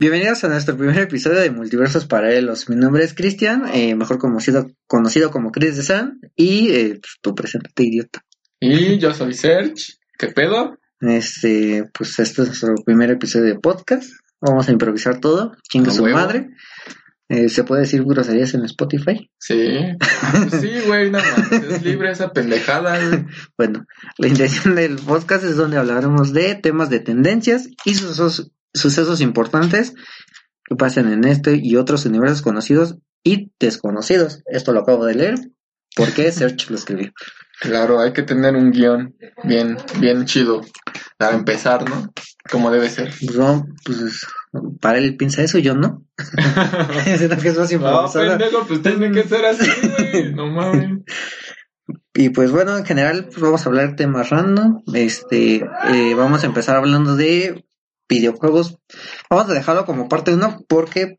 [0.00, 2.70] Bienvenidos a nuestro primer episodio de Multiversos Paralelos.
[2.70, 7.18] Mi nombre es Cristian, eh, mejor conocido, conocido como Chris de San, y eh, pues,
[7.20, 8.24] tú preséntate, idiota.
[8.60, 9.98] Y yo soy Serge.
[10.18, 10.78] ¿Qué pedo?
[11.00, 14.10] Este, pues este es nuestro primer episodio de podcast.
[14.40, 15.54] Vamos a improvisar todo.
[15.68, 16.16] Chingue A su huevo.
[16.16, 16.48] madre.
[17.28, 19.30] Eh, ¿Se puede decir groserías en Spotify?
[19.38, 19.76] Sí.
[20.48, 21.72] Pues sí, güey, no mames.
[21.72, 23.26] Es libre esa pendejada, güey.
[23.58, 23.84] Bueno,
[24.16, 29.94] la intención del podcast es donde hablaremos de temas de tendencias y sucesos, sucesos importantes
[30.64, 34.42] que pasan en este y otros universos conocidos y desconocidos.
[34.46, 35.34] Esto lo acabo de leer
[35.96, 37.12] porque Serge lo escribió.
[37.60, 40.62] Claro, hay que tener un guion bien, bien chido
[41.18, 42.10] para empezar, ¿no?
[42.50, 43.12] Como debe ser.
[43.20, 44.26] Pues, no, pues
[44.80, 46.06] para él piensa eso, yo no.
[47.18, 50.32] Siento que es más No, pendejo, pues tiene que ser así, güey.
[50.32, 51.00] No mames.
[52.14, 54.82] Y pues bueno, en general pues vamos a hablar de temas random.
[54.94, 57.64] Este, eh, vamos a empezar hablando de
[58.10, 58.76] videojuegos.
[59.30, 61.16] Vamos a dejarlo como parte uno porque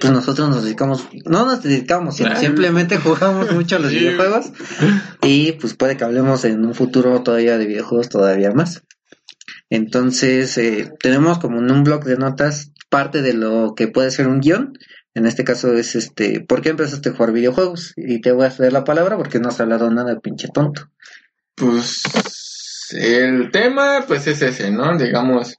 [0.00, 4.52] pues nosotros nos dedicamos, no nos dedicamos, sino simplemente jugamos mucho a los videojuegos
[5.22, 8.82] y pues puede que hablemos en un futuro todavía de videojuegos todavía más.
[9.68, 14.28] Entonces, eh, tenemos como en un blog de notas parte de lo que puede ser
[14.28, 14.72] un guion.
[15.14, 17.92] En este caso es este, ¿por qué empezaste a jugar videojuegos?
[17.96, 20.88] Y te voy a ceder la palabra porque no has hablado nada, pinche tonto.
[21.54, 22.00] Pues
[22.92, 24.96] el tema, pues es ese, ¿no?
[24.96, 25.58] Digamos,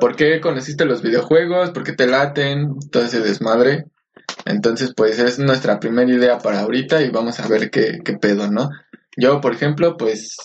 [0.00, 1.70] ¿por qué conociste los videojuegos?
[1.70, 2.76] ¿Por qué te laten?
[2.90, 3.86] Todo ese desmadre.
[4.44, 8.50] Entonces, pues es nuestra primera idea para ahorita y vamos a ver qué, qué pedo,
[8.50, 8.70] ¿no?
[9.16, 10.36] Yo, por ejemplo, pues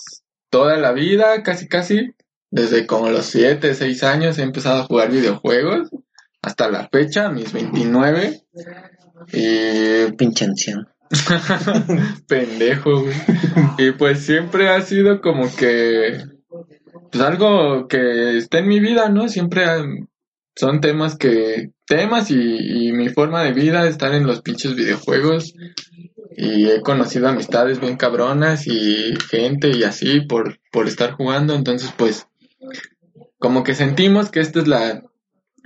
[0.49, 2.15] toda la vida, casi casi,
[2.49, 5.89] desde como los 7, 6 años he empezado a jugar videojuegos.
[6.41, 8.41] Hasta la fecha, mis 29.
[9.31, 10.87] Y Pinche anciano.
[12.27, 13.15] pendejo, güey.
[13.77, 16.21] Y pues siempre ha sido como que,
[17.13, 19.29] pues algo que está en mi vida, ¿no?
[19.29, 19.65] Siempre
[20.55, 25.53] son temas que, temas y, y mi forma de vida están en los pinches videojuegos.
[26.35, 31.53] Y he conocido amistades bien cabronas y gente y así por, por estar jugando.
[31.53, 32.25] Entonces, pues,
[33.37, 35.03] como que sentimos que esta es la,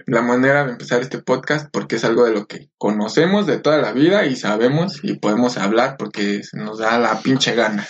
[0.05, 3.77] la manera de empezar este podcast porque es algo de lo que conocemos de toda
[3.77, 7.87] la vida y sabemos y podemos hablar porque nos da la pinche gana.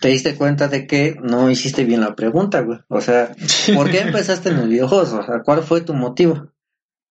[0.00, 2.78] Te diste cuenta de que no hiciste bien la pregunta, güey.
[2.88, 3.32] O sea,
[3.74, 5.12] ¿por qué empezaste en los videojuegos?
[5.12, 6.50] O sea, ¿cuál fue tu motivo?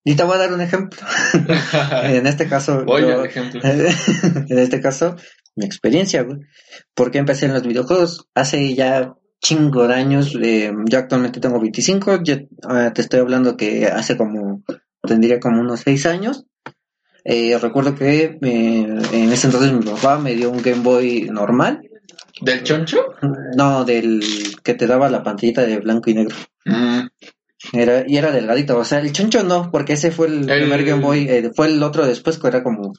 [0.04, 1.00] Y te voy a dar un ejemplo.
[2.04, 3.62] en este caso, Voy yo- al ejemplo.
[3.64, 5.16] en este caso,
[5.56, 6.40] mi experiencia, güey.
[6.96, 8.28] ¿Por qué empecé en los videojuegos?
[8.34, 12.36] Hace ya chingo de años, eh, yo actualmente tengo 25, yo
[12.68, 14.64] ah, te estoy hablando que hace como,
[15.02, 16.46] tendría como unos 6 años.
[17.24, 21.82] Eh, recuerdo que eh, en ese entonces mi papá me dio un Game Boy normal,
[22.40, 23.16] ¿Del choncho?
[23.56, 24.22] no del
[24.64, 26.36] que te daba la pantallita de blanco y negro.
[26.66, 27.08] Mm,
[27.74, 30.84] Era, y era delgadito, o sea, el choncho no, porque ese fue el, El- primer
[30.84, 32.94] Game Boy, eh, fue el otro después que era como,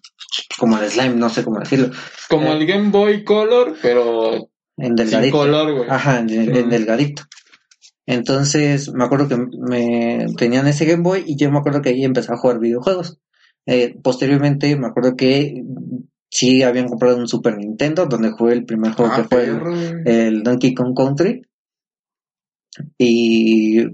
[0.58, 1.90] como el slime, no sé cómo decirlo,
[2.28, 4.34] como el Game Boy Color, pero
[4.76, 5.36] en sin delgadito.
[5.38, 5.90] color, güey.
[5.90, 6.68] Ajá, en, en Ujú.
[6.70, 7.22] delgadito.
[8.06, 12.04] Entonces, me acuerdo que me tenían ese Game Boy y yo me acuerdo que ahí
[12.04, 13.18] empecé a jugar videojuegos.
[13.66, 15.62] Eh, posteriormente, me acuerdo que
[16.32, 19.44] sí habían comprado un Super Nintendo donde jugué el primer juego Ah, que fue
[20.06, 21.42] el, Donkey Kong Country.
[22.98, 23.84] Y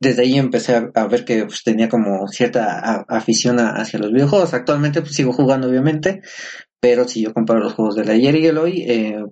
[0.00, 3.98] desde ahí empecé a, a ver que pues, tenía como cierta a- afición a- hacia
[3.98, 4.54] los videojuegos.
[4.54, 6.22] Actualmente pues, sigo jugando, obviamente,
[6.80, 9.24] pero si yo comparo los juegos del ayer y el hoy, eh,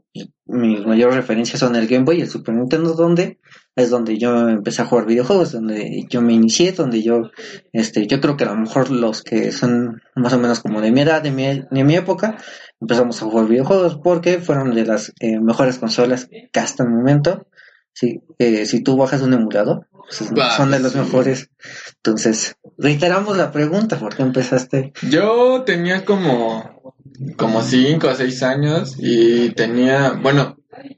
[0.46, 3.38] mis mayores referencias son el Game Boy y el Super Nintendo, donde
[3.76, 7.30] es donde yo empecé a jugar videojuegos, donde yo me inicié, donde yo,
[7.72, 10.90] este, yo creo que a lo mejor los que son más o menos como de
[10.90, 12.36] mi edad, de mi, de mi época,
[12.80, 17.46] empezamos a jugar videojuegos porque fueron de las eh, mejores consolas que hasta el momento.
[17.92, 20.98] Sí, eh, si tú bajas un emulador, pues, Bah, son de los sí.
[20.98, 21.50] mejores.
[21.96, 24.92] Entonces, reiteramos la pregunta, ¿por qué empezaste?
[25.08, 26.94] Yo tenía como,
[27.36, 30.56] como cinco o seis años y tenía, bueno,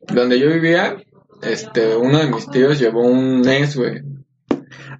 [0.09, 0.97] donde yo vivía,
[1.43, 4.03] este, uno de mis tíos llevó un NES, güey.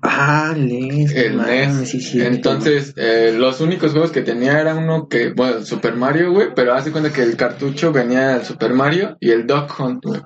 [0.03, 1.89] Ah, NES, El NES.
[1.89, 2.35] sí, cierto.
[2.35, 6.75] Entonces, eh, los únicos juegos que tenía era uno que, bueno, Super Mario, güey, pero
[6.75, 10.21] hace cuenta que el cartucho venía el Super Mario y el Duck Hunt, güey.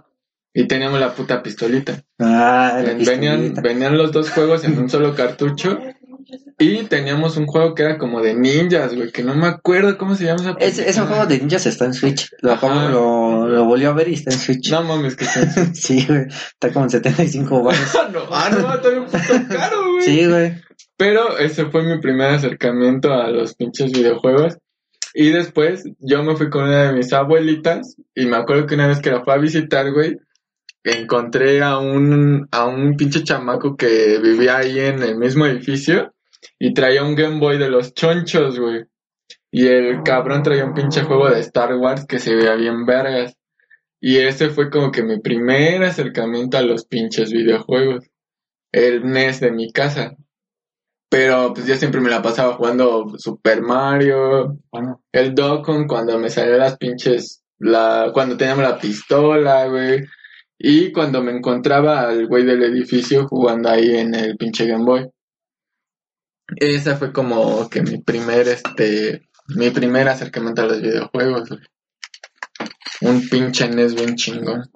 [0.55, 2.03] Y teníamos la puta pistolita.
[2.19, 3.61] Ah, la venían, pistolita.
[3.63, 5.79] venían los dos juegos en un solo cartucho.
[6.59, 10.15] Y teníamos un juego que era como de ninjas, güey, que no me acuerdo cómo
[10.15, 11.07] se llama esa Ese, ese pendejada.
[11.09, 12.31] juego de ninjas está en Switch.
[12.41, 14.71] Lo, acabo- lo, lo volvió a ver y está en Switch.
[14.71, 15.41] No mames, que está...
[15.75, 16.27] Sí, güey.
[16.29, 17.81] Está como en 75 baros.
[18.13, 20.03] no, ah, no, está bien puto caro, güey.
[20.05, 20.55] Sí, güey.
[20.97, 24.57] Pero ese fue mi primer acercamiento a los pinches videojuegos.
[25.15, 28.87] Y después yo me fui con una de mis abuelitas y me acuerdo que una
[28.87, 30.17] vez que la fue a visitar, güey,
[30.85, 36.13] encontré a un, a un pinche chamaco que vivía ahí en el mismo edificio
[36.59, 38.85] y traía un Game Boy de los chonchos, güey.
[39.51, 43.37] Y el cabrón traía un pinche juego de Star Wars que se veía bien vergas.
[44.01, 48.05] Y ese fue como que mi primer acercamiento a los pinches videojuegos.
[48.73, 50.17] El NES de mi casa.
[51.13, 54.57] Pero pues yo siempre me la pasaba jugando Super Mario,
[55.13, 60.07] el Dokkan cuando me salían las pinches, la, cuando teníamos la pistola, güey.
[60.65, 65.11] Y cuando me encontraba al güey del edificio jugando ahí en el pinche Game Boy.
[66.55, 71.61] Esa fue como que mi primer, este, mi primer acercamiento a los videojuegos, güey.
[73.01, 74.71] Un pinche NES bien chingón.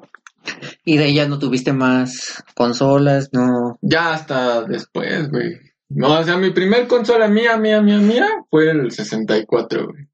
[0.84, 3.78] Y de ahí ya no tuviste más consolas, no.
[3.80, 5.60] Ya hasta después, güey.
[5.88, 10.08] No, o sea, mi primer consola mía, mía, mía, mía fue el 64, güey.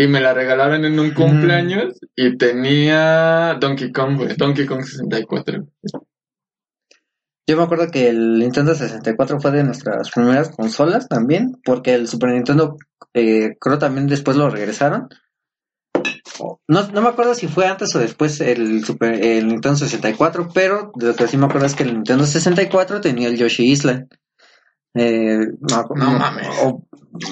[0.00, 4.34] Y me la regalaron en un cumpleaños y tenía Donkey Kong, güey.
[4.34, 5.66] Donkey Kong 64.
[7.46, 12.08] Yo me acuerdo que el Nintendo 64 fue de nuestras primeras consolas también, porque el
[12.08, 12.78] Super Nintendo
[13.12, 15.08] eh, creo también después lo regresaron.
[16.66, 20.92] No, no me acuerdo si fue antes o después el, Super, el Nintendo 64, pero
[20.94, 24.08] de lo que sí me acuerdo es que el Nintendo 64 tenía el Yoshi Island.
[24.94, 26.48] Eh, no, No mames.
[26.64, 26.84] o-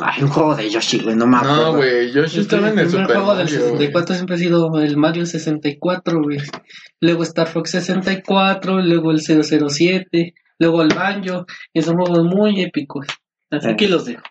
[0.02, 1.72] hay un juego de Yoshi, güey, no me acuerdo.
[1.72, 3.70] No, güey, Yoshi estaba en el primer Super juego del Mario, güey.
[3.72, 6.38] 64 siempre ha sido el Mario 64, güey.
[7.00, 11.46] Luego Star Fox 64, luego el 007, luego el Banjo.
[11.72, 13.06] Y son juegos muy épicos.
[13.50, 13.76] Así Eh.
[13.76, 14.22] que los dejo.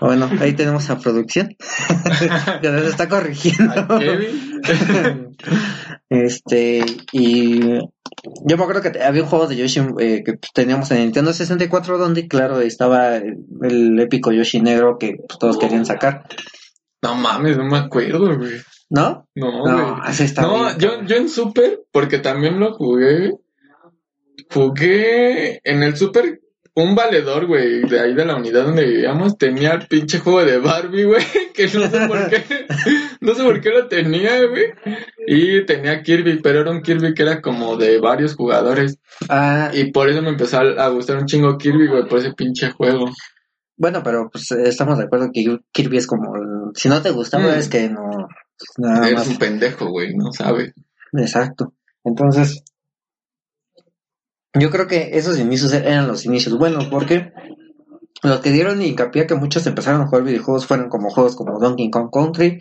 [0.00, 1.48] Bueno, ahí tenemos a producción.
[2.62, 3.72] que nos está corrigiendo.
[6.08, 7.60] Este, y
[8.44, 11.98] yo me acuerdo que había un juego de Yoshi eh, que teníamos en Nintendo 64
[11.98, 16.24] donde, claro, estaba el épico Yoshi negro que pues, todos querían sacar.
[17.02, 18.60] No mames, no me acuerdo, güey.
[18.88, 19.28] ¿No?
[19.34, 20.10] No, No, güey.
[20.10, 21.06] ese está No, bien, yo, cabrón.
[21.08, 23.32] yo en Super, porque también lo jugué.
[24.52, 26.40] Jugué en el Super.
[26.78, 30.58] Un valedor, güey, de ahí de la unidad donde vivíamos, tenía el pinche juego de
[30.58, 31.24] Barbie, güey,
[31.54, 32.44] que no sé por qué,
[33.22, 34.66] no sé por qué lo tenía, güey.
[35.26, 38.98] Y tenía Kirby, pero era un Kirby que era como de varios jugadores.
[39.30, 42.70] Ah, Y por eso me empezó a gustar un chingo Kirby, güey, por ese pinche
[42.72, 43.06] juego.
[43.78, 46.34] bueno, pero pues estamos de acuerdo que Kirby es como...
[46.74, 47.58] Si no te gustaba Mm.
[47.58, 48.28] es que no...
[48.78, 49.28] Nada Eres más.
[49.28, 50.72] un pendejo, güey, no sabes.
[51.14, 51.72] Exacto.
[52.04, 52.62] Entonces,
[54.58, 57.32] yo creo que esos inicios eran los inicios buenos, porque
[58.22, 61.58] los que dieron hincapié a que muchos empezaron a jugar videojuegos fueron como juegos como
[61.58, 62.58] Donkey Kong Country,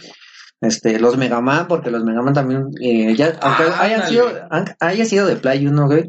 [0.62, 4.28] este, los Mega Man, porque los Mega Man también, eh, ya, aunque Ah, hayan sido,
[4.50, 6.06] han- haya sido de Play 1, güey,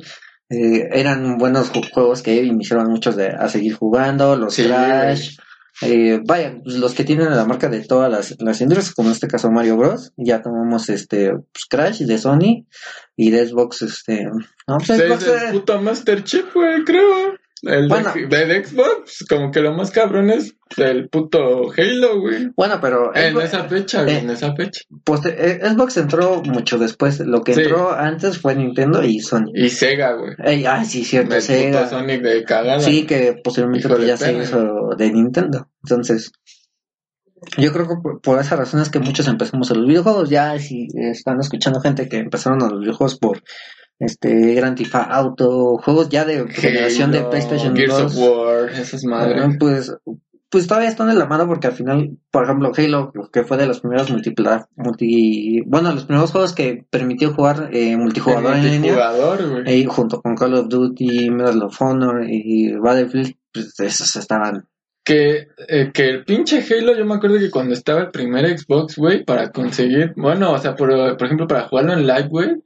[0.50, 5.36] eh, eran buenos ju- juegos que iniciaron muchos de, a seguir jugando, los Sí, Crash,
[5.82, 9.14] eh, vaya, pues, los que tienen la marca de todas las, las industrias, como en
[9.14, 10.12] este caso Mario Bros.
[10.16, 12.66] Ya tomamos este pues, Crash de Sony
[13.16, 14.24] y de Xbox, este,
[14.66, 17.36] no, pues, Xbox, el eh, puto Master Chief, güey, creo.
[17.62, 18.12] El Bueno.
[18.14, 22.48] de, de Xbox, como que lo más cabrón es el puto Halo, güey.
[22.54, 24.82] bueno, pero En esa fecha, güey, eh, en esa fecha.
[25.04, 27.62] pues, eh, Xbox entró mucho después, lo que Sí.
[27.62, 29.52] entró antes fue Nintendo y Sony.
[29.54, 30.34] Y Sega, güey.
[30.44, 31.84] Ey, ah, sí, cierto, El Sega.
[31.84, 32.80] puto Sonic de cagada.
[32.80, 35.68] Sí, que posiblemente ya se hizo de Nintendo.
[35.82, 36.32] Entonces,
[37.58, 40.28] yo creo que por, por esa razón es que muchos empezamos a los videojuegos.
[40.28, 43.42] Ya si están escuchando gente que empezaron a los videojuegos por
[43.98, 48.02] este Grand Theft Auto, juegos ya de generación de PlayStation Gears 2.
[48.04, 49.56] of War, esas madres.
[49.58, 49.96] Pues,
[50.50, 53.66] pues todavía están en la mano porque al final, por ejemplo, Halo, que fue de
[53.66, 59.12] los primeros multipla, multi, bueno, los primeros juegos que permitió jugar eh, multijugador en línea.
[59.66, 64.68] Y junto con Call of Duty, Medal of Honor y Battlefield, pues esos estaban.
[65.04, 68.96] Que, eh, que el pinche Halo, yo me acuerdo que cuando estaba el primer Xbox,
[68.96, 72.56] güey, para conseguir, bueno, o sea, por, por ejemplo, para jugarlo en live, güey,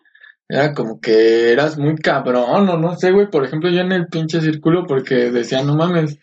[0.51, 4.07] era como que eras muy cabrón, o no sé, güey, por ejemplo, yo en el
[4.09, 6.19] pinche círculo, porque decía, no mames,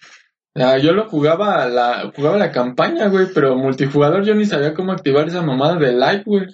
[0.57, 4.91] sea, yo lo jugaba la, jugaba la campaña, güey, pero multijugador yo ni sabía cómo
[4.91, 6.47] activar esa mamada de live, güey.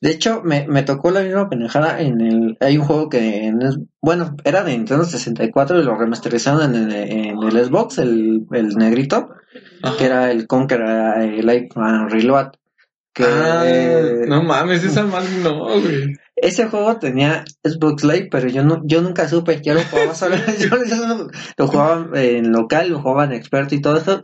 [0.00, 2.56] De hecho, me, me tocó la misma pendejada en el.
[2.60, 3.46] Hay un juego que.
[3.46, 3.60] en
[4.00, 8.68] bueno, era de Nintendo 64 y lo remasterizaron en el, en el Xbox, el, el
[8.74, 9.30] negrito,
[9.82, 9.96] Ajá.
[9.96, 12.48] que era el Conquer Live and Reload.
[13.12, 16.16] Que Ah, eh, no mames, esa madre no, güey.
[16.36, 20.36] Ese juego tenía Xbox Live, pero yo no, yo nunca supe, yo lo jugaba solo,
[20.58, 20.76] yo,
[21.56, 24.22] lo jugaba en local, lo jugaba en experto y todo eso,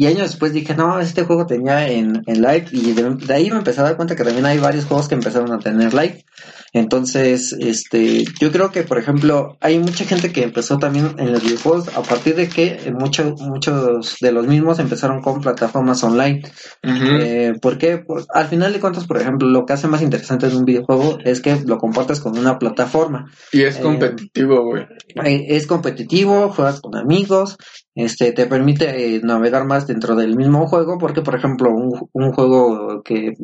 [0.00, 3.50] Y años después dije, no, este juego tenía en, en live y de, de ahí
[3.50, 6.24] me empecé a dar cuenta que también hay varios juegos que empezaron a tener live.
[6.72, 11.42] Entonces, este, yo creo que, por ejemplo, hay mucha gente que empezó también en los
[11.42, 16.42] videojuegos a partir de que muchos muchos de los mismos empezaron con plataformas online.
[16.82, 20.64] Eh, pues, al final de cuentas, por ejemplo, lo que hace más interesante de un
[20.64, 23.30] videojuego es que lo compartes con una plataforma.
[23.52, 24.84] y es eh, competitivo, güey.
[25.24, 27.58] Eh, es competitivo, juegas con amigos,
[27.94, 32.32] este, te permite eh, navegar más dentro del mismo juego, porque por ejemplo, un, un
[32.32, 33.34] juego que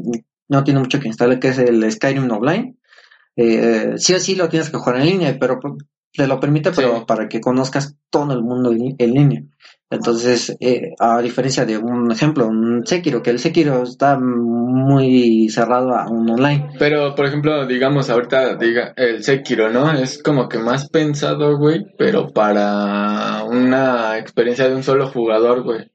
[0.49, 2.77] no tiene mucho que instalar, que es el Skyrim Online,
[3.37, 5.75] eh, sí o sí lo tienes que jugar en línea, pero pues,
[6.13, 9.43] te lo permite, pero para que conozcas todo el mundo en, en línea.
[9.89, 15.95] Entonces, eh, a diferencia de un ejemplo, un Sekiro, que el Sekiro está muy cerrado
[15.95, 16.71] a un online.
[16.79, 19.93] Pero, por ejemplo, digamos, ahorita diga el Sekiro, ¿no?
[19.93, 25.89] Es como que más pensado, güey, pero para una experiencia de un solo jugador, güey.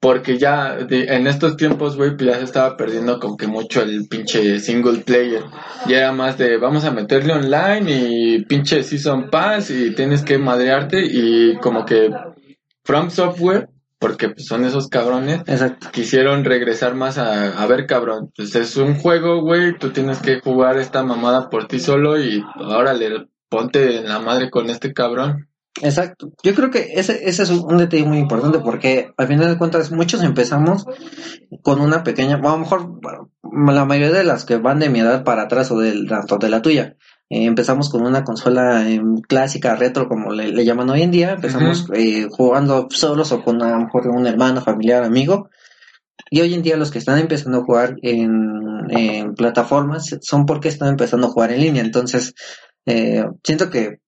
[0.00, 4.58] Porque ya en estos tiempos, güey, pues se estaba perdiendo como que mucho el pinche
[4.58, 5.42] single player.
[5.86, 10.38] Ya era más de vamos a meterle online y pinche season pass y tienes que
[10.38, 12.08] madrearte y como que
[12.84, 13.68] From Software,
[13.98, 15.88] porque pues, son esos cabrones, Exacto.
[15.92, 20.40] quisieron regresar más a, a ver, cabrón, pues es un juego, güey, tú tienes que
[20.40, 25.50] jugar esta mamada por ti solo y órale, ponte en la madre con este cabrón.
[25.82, 26.32] Exacto.
[26.42, 29.90] Yo creo que ese, ese es un, detalle muy importante porque al final de cuentas
[29.92, 30.84] muchos empezamos
[31.62, 33.00] con una pequeña, bueno, a lo mejor
[33.72, 36.50] la mayoría de las que van de mi edad para atrás o del, tanto de
[36.50, 36.96] la tuya,
[37.30, 41.30] eh, empezamos con una consola eh, clásica, retro, como le, le llaman hoy en día,
[41.30, 45.48] empezamos eh, jugando solos o con a lo mejor un hermano, familiar, amigo.
[46.28, 50.68] Y hoy en día los que están empezando a jugar en, en plataformas son porque
[50.68, 51.82] están empezando a jugar en línea.
[51.82, 52.34] Entonces,
[52.84, 54.00] eh, siento que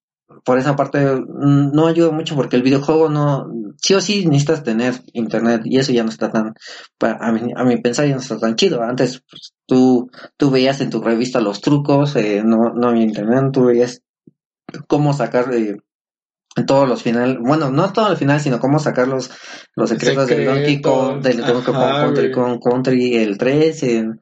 [0.44, 4.62] por esa parte mm, no ayuda mucho porque el videojuego no, sí o sí necesitas
[4.64, 6.54] tener internet y eso ya no está tan,
[6.98, 8.82] pa- a mi, a mi pensar ya no está tan chido.
[8.82, 13.50] Antes pues, tú, tú veías en tu revista los trucos, eh, no, no había internet,
[13.52, 14.02] tú veías
[14.88, 15.76] cómo sacar eh,
[16.66, 19.30] todos los finales, bueno, no todos los finales, sino cómo sacar los,
[19.74, 21.72] los secretos del Donkey Kong, del Donkey
[22.32, 24.20] Kong Country, el 3, el,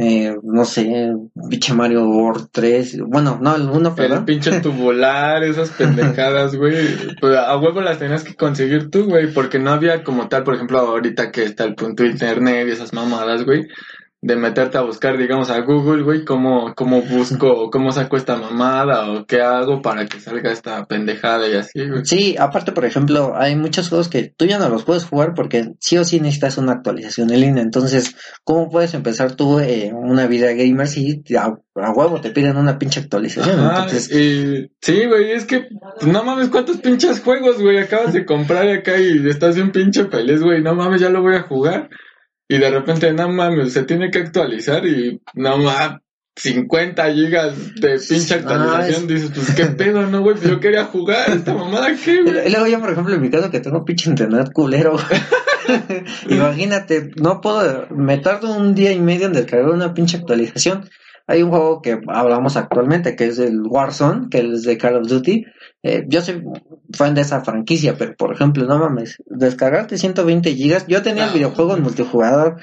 [0.00, 4.24] eh, no sé, Biche Mario World 3, bueno, no, el 1, El perdón.
[4.24, 6.76] pinche tubular, esas pendejadas, güey.
[7.20, 10.54] Pues a huevo las tenías que conseguir tú, güey, porque no había como tal, por
[10.54, 13.66] ejemplo, ahorita que está el punto internet y esas mamadas, güey,
[14.22, 18.36] de meterte a buscar, digamos, a Google, güey, cómo, cómo busco, o cómo saco esta
[18.36, 22.04] mamada, o qué hago para que salga esta pendejada y así, güey.
[22.04, 25.72] Sí, aparte, por ejemplo, hay muchos juegos que tú ya no los puedes jugar porque
[25.80, 27.62] sí o sí necesitas una actualización en línea.
[27.62, 32.58] Entonces, ¿cómo puedes empezar tú eh, una vida gamer si a, a huevo te piden
[32.58, 33.58] una pinche actualización?
[33.58, 35.68] Ajá, Entonces, y sí, güey, es que
[36.02, 40.42] no mames cuántos pinches juegos, güey, acabas de comprar acá y estás bien pinche feliz,
[40.42, 41.88] güey, no mames, ya lo voy a jugar.
[42.52, 46.00] Y de repente, no mames, se tiene que actualizar y no mames,
[46.36, 50.84] 50 gigas de pinche actualización, es- dices, pues qué pedo, no, güey, Pues, yo quería
[50.86, 52.50] jugar, esta mamada, ¿qué, y güey?
[52.50, 54.96] luego yo, por ejemplo, en mi caso que tengo pinche internet culero.
[56.28, 60.88] Imagínate, no puedo, me tardo un día y medio en descargar una pinche actualización.
[61.26, 65.06] Hay un juego que hablamos actualmente, que es el Warzone, que es de Call of
[65.08, 65.44] Duty.
[65.82, 66.44] Eh, yo soy
[66.92, 70.86] fan de esa franquicia, pero por ejemplo, no mames, descargarte 120 gigas.
[70.86, 72.60] Yo tenía el videojuego en multijugador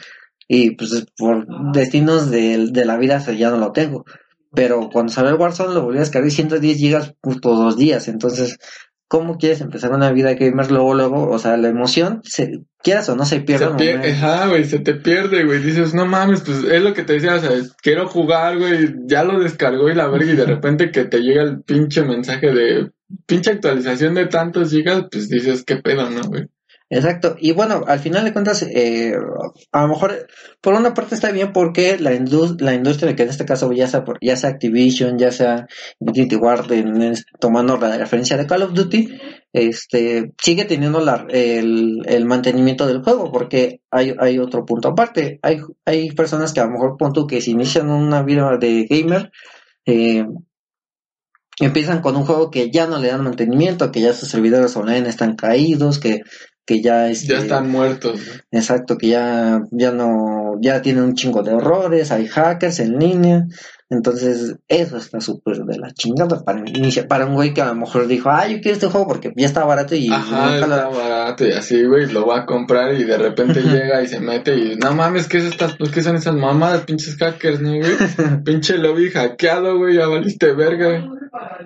[0.47, 4.05] y pues por destinos de, de la vida ya no lo tengo.
[4.53, 8.07] Pero cuando salió el Warzone lo volví a descargar y 110 gigas justo dos días.
[8.07, 8.57] Entonces,
[9.07, 11.29] ¿cómo quieres empezar una vida gamer luego, luego?
[11.29, 13.65] O sea, la emoción, se, quieras o no, se pierde.
[13.65, 14.17] Se pier- momento.
[14.25, 15.61] Ajá, güey, se te pierde, güey.
[15.61, 18.93] Dices, no mames, pues es lo que te decía, o sea, quiero jugar, güey.
[19.05, 22.51] Ya lo descargó y la verga, y de repente que te llega el pinche mensaje
[22.51, 22.91] de
[23.25, 26.47] pinche actualización de tantos gigas, pues dices, qué pedo, ¿no, güey?
[26.89, 29.13] Exacto, y bueno, al final de cuentas, eh,
[29.73, 30.25] a lo mejor,
[30.61, 33.87] por una parte está bien porque la, indus- la industria, que en este caso ya
[33.87, 35.67] sea, por- ya sea Activision, ya sea
[35.99, 39.09] Infinity Ward, en es- tomando la referencia de Call of Duty,
[39.51, 45.39] este, sigue teniendo la, el, el mantenimiento del juego, porque hay, hay otro punto aparte,
[45.41, 48.85] hay, hay personas que a lo mejor, pon tú, que si inician una vida de
[48.89, 49.29] gamer,
[49.85, 50.25] eh,
[51.59, 55.09] empiezan con un juego que ya no le dan mantenimiento, que ya sus servidores online
[55.09, 56.21] están caídos, que,
[56.67, 58.19] que ya este, Ya están muertos,
[58.51, 63.45] exacto, que ya, ya no, ya tienen un chingo de errores, hay hackers en línea,
[63.89, 66.61] entonces eso está súper de la chingada para
[67.07, 69.45] para un güey que a lo mejor dijo, ah, yo quiero este juego porque ya
[69.47, 72.93] está barato y Ajá, nunca lo- está barato y así, güey, lo va a comprar
[72.95, 76.03] y de repente llega y se mete y no mames, ¿qué es estas, pues qué
[76.03, 77.91] son esas mamadas, pinches hackers, no, güey?
[78.43, 81.17] Pinche lobby hackeado, güey, ya valiste verga, güey.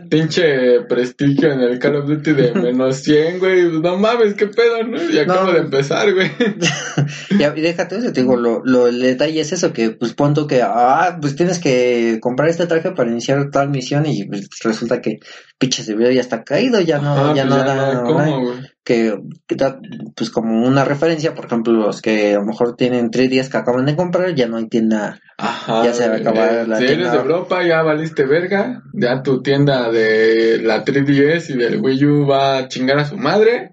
[0.10, 3.64] Pinche prestigio en el Call of Duty de menos 100, güey.
[3.82, 5.02] No mames, qué pedo, ¿no?
[5.10, 5.54] Y acabo No.
[5.54, 6.32] de empezar, güey.
[7.56, 10.62] Y déjate eso, te digo, lo, lo, el detalle es eso, que pues punto que,
[10.64, 15.20] ah, pues tienes que comprar este traje para iniciar tal misión y pues, resulta que
[15.58, 18.71] pinche servidor ya está caído, ya no, ya pues no da, ¿cómo, da- güey?
[18.84, 19.16] Que,
[19.48, 19.80] que da,
[20.16, 23.58] pues como una referencia, por ejemplo, los que a lo mejor tienen tres días que
[23.58, 25.84] acaban de comprar, ya no hay tienda, Ajá.
[25.86, 27.12] Ya se va a acabar la Si eres tienda.
[27.12, 28.84] de Europa, ya valiste verga.
[28.94, 33.18] Ya tu tienda de la 3DS y del Wii U va a chingar a su
[33.18, 33.72] madre.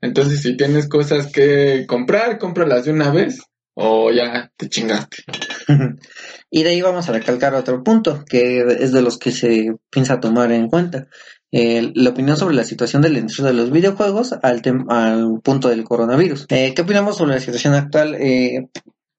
[0.00, 3.42] Entonces, si tienes cosas que comprar, cómpralas de una vez.
[3.74, 5.18] O ya te chingaste.
[6.50, 10.20] y de ahí vamos a recalcar otro punto, que es de los que se piensa
[10.20, 11.06] tomar en cuenta.
[11.52, 15.68] Eh, la opinión sobre la situación de la industria de los videojuegos al, al punto
[15.68, 16.46] del coronavirus.
[16.48, 18.14] Eh, ¿Qué opinamos sobre la situación actual?
[18.14, 18.68] Eh,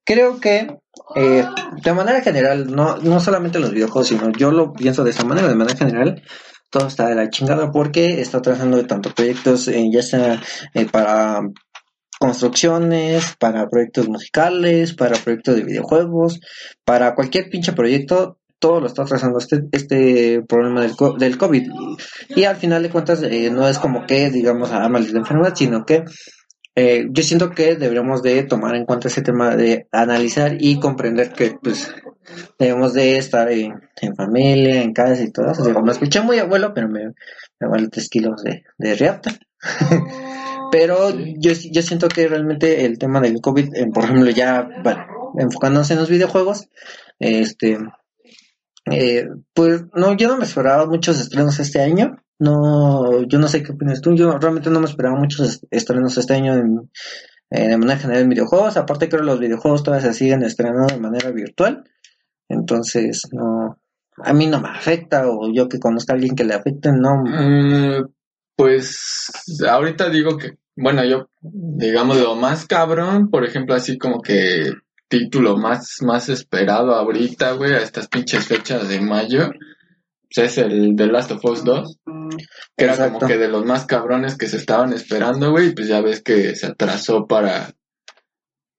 [0.06, 0.78] creo que
[1.16, 1.46] eh,
[1.84, 5.48] de manera general, no, no solamente los videojuegos, sino yo lo pienso de esa manera,
[5.48, 6.22] de manera general,
[6.70, 10.42] todo está de la chingada porque está trazando tanto proyectos, eh, ya sea
[10.74, 11.42] eh, para
[12.20, 16.40] construcciones, para proyectos musicales, para proyectos de videojuegos,
[16.86, 21.70] para cualquier pinche proyecto, todo lo está trazando este, este problema del, co- del COVID.
[22.30, 25.84] Y, al final de cuentas, eh, no es como que, digamos, a maldita enfermedad, sino
[25.86, 26.06] que
[26.76, 31.34] eh, yo siento que deberíamos de tomar en cuenta ese tema de analizar y comprender
[31.34, 31.94] que, pues,
[32.58, 35.66] debemos de estar en, en familia, en casa y todo eso.
[35.66, 37.14] Digo, me escuché muy abuelo, pero me,
[37.60, 39.32] me vale tres kilos de, de riata.
[40.72, 45.06] pero yo, yo siento que realmente el tema del COVID, eh, por ejemplo, ya, bueno,
[45.38, 46.70] enfocándose en los videojuegos,
[47.20, 47.78] este,
[48.86, 52.18] eh, pues no, yo no me esperaba muchos estrenos este año.
[52.40, 54.16] No, yo no sé qué opinas tú.
[54.16, 56.90] Yo realmente no me esperaba muchos est- estrenos este año en,
[57.50, 58.78] de manera general en videojuegos.
[58.78, 61.84] Aparte creo que los videojuegos todavía se siguen estrenando de manera virtual.
[62.50, 63.78] Entonces, no,
[64.18, 67.24] a mí no me afecta o yo que conozca a alguien que le afecte, no.
[67.26, 68.08] Mm,
[68.56, 69.32] pues
[69.68, 74.72] ahorita digo que, bueno, yo, digamos, lo más cabrón, por ejemplo, así como que
[75.12, 79.52] título más, más esperado ahorita, güey, a estas pinches fechas de mayo,
[80.34, 82.00] pues es el The Last of Us 2,
[82.78, 86.00] que era como que de los más cabrones que se estaban esperando, güey, pues ya
[86.00, 87.74] ves que se atrasó para,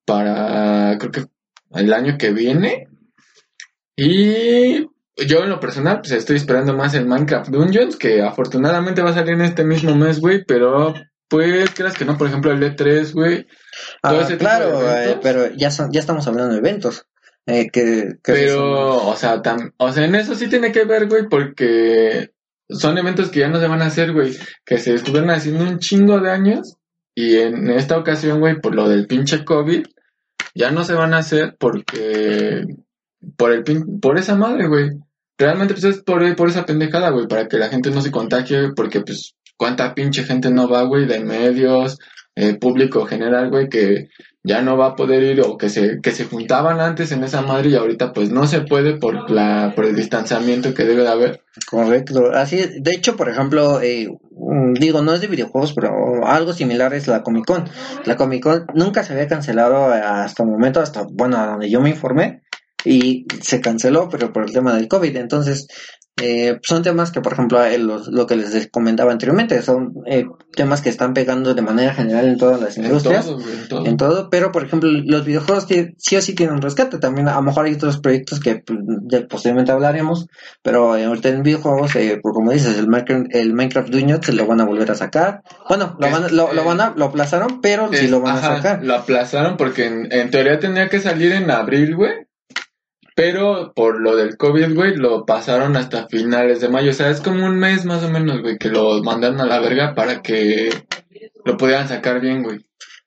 [0.06, 1.24] para, creo que
[1.78, 2.88] el año que viene.
[3.94, 4.86] Y
[5.26, 9.14] yo en lo personal, pues estoy esperando más el Minecraft Dungeons, que afortunadamente va a
[9.14, 10.94] salir en este mismo mes, güey, pero
[11.28, 13.46] pues creas que no, por ejemplo, el E3, güey.
[14.02, 17.06] Ah, claro, eh, pero ya son, ya estamos hablando de eventos.
[17.46, 20.84] Eh, que, que son- Pero, o sea, tam- o sea, en eso sí tiene que
[20.84, 22.30] ver, güey, porque
[22.68, 25.78] son eventos que ya no se van a hacer, güey, que se estuvieron haciendo un
[25.78, 26.76] chingo de años
[27.14, 29.84] y en esta ocasión, güey, por lo del pinche COVID,
[30.54, 32.64] ya no se van a hacer porque
[33.36, 34.90] por el pin- por esa madre, güey.
[35.38, 38.70] Realmente pues es por, por esa pendejada, güey, para que la gente no se contagie,
[38.76, 41.98] porque pues cuánta pinche gente no va, güey, de medios,
[42.34, 44.08] eh, público general, güey, que
[44.44, 47.42] ya no va a poder ir o que se, que se juntaban antes en esa
[47.42, 51.08] madre y ahorita pues no se puede por la, por el distanciamiento que debe de
[51.08, 51.44] haber.
[51.70, 52.32] Correcto.
[52.32, 52.82] Así, es.
[52.82, 57.06] de hecho, por ejemplo, eh, mm, digo, no es de videojuegos, pero algo similar es
[57.06, 57.64] la Comic Con.
[58.04, 61.80] La Comic Con nunca se había cancelado hasta el momento, hasta, bueno, a donde yo
[61.80, 62.42] me informé,
[62.84, 65.16] y se canceló, pero por el tema del COVID.
[65.16, 65.68] Entonces,
[66.20, 70.26] eh, son temas que, por ejemplo, eh, los- lo que les comentaba anteriormente, son eh,
[70.54, 73.24] temas que están pegando de manera general en todas las En industrias.
[73.24, 73.86] todo, en todo.
[73.86, 77.34] en todo, pero por ejemplo los videojuegos sí o sí tienen un rescate, también a
[77.36, 80.26] lo mejor hay otros proyectos que pues, de- posteriormente hablaremos,
[80.62, 84.32] pero eh, ahorita en videojuegos, eh, pues, como dices, el Minecraft, el Minecraft Dungeon se
[84.34, 87.06] lo van a volver a sacar, bueno, lo, Es- van, lo, lo van a, lo
[87.06, 88.84] aplazaron, pero sí lo van ajá, a sacar.
[88.84, 92.12] Lo aplazaron porque en, en teoría tenía que salir en abril, güey.
[93.14, 96.90] Pero por lo del COVID, güey, lo pasaron hasta finales de mayo.
[96.90, 99.60] O sea, es como un mes más o menos, güey, que lo mandaron a la
[99.60, 100.70] verga para que
[101.44, 102.60] lo pudieran sacar bien, güey.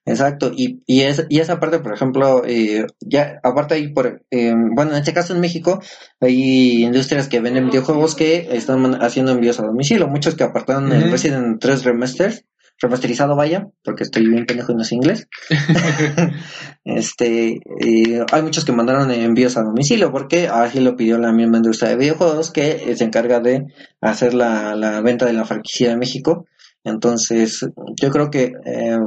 [0.08, 4.54] Exacto, y, y, es, y esa parte, por ejemplo, eh, ya aparte ahí, por, eh,
[4.54, 5.82] bueno, en este caso en México,
[6.20, 11.02] hay industrias que venden videojuegos que están haciendo envíos a domicilio, muchos que apartaron el
[11.02, 11.10] Ujú.
[11.10, 12.44] Resident 3 Remaster,
[12.80, 15.28] remasterizado vaya, porque estoy bien pendejo no sé inglés.
[16.84, 21.58] este, eh, hay muchos que mandaron envíos a domicilio, porque así lo pidió la misma
[21.58, 23.66] industria de videojuegos que se encarga de
[24.00, 26.46] hacer la, la venta de la franquicia de México.
[26.84, 27.66] Entonces,
[28.00, 28.98] yo creo que eh,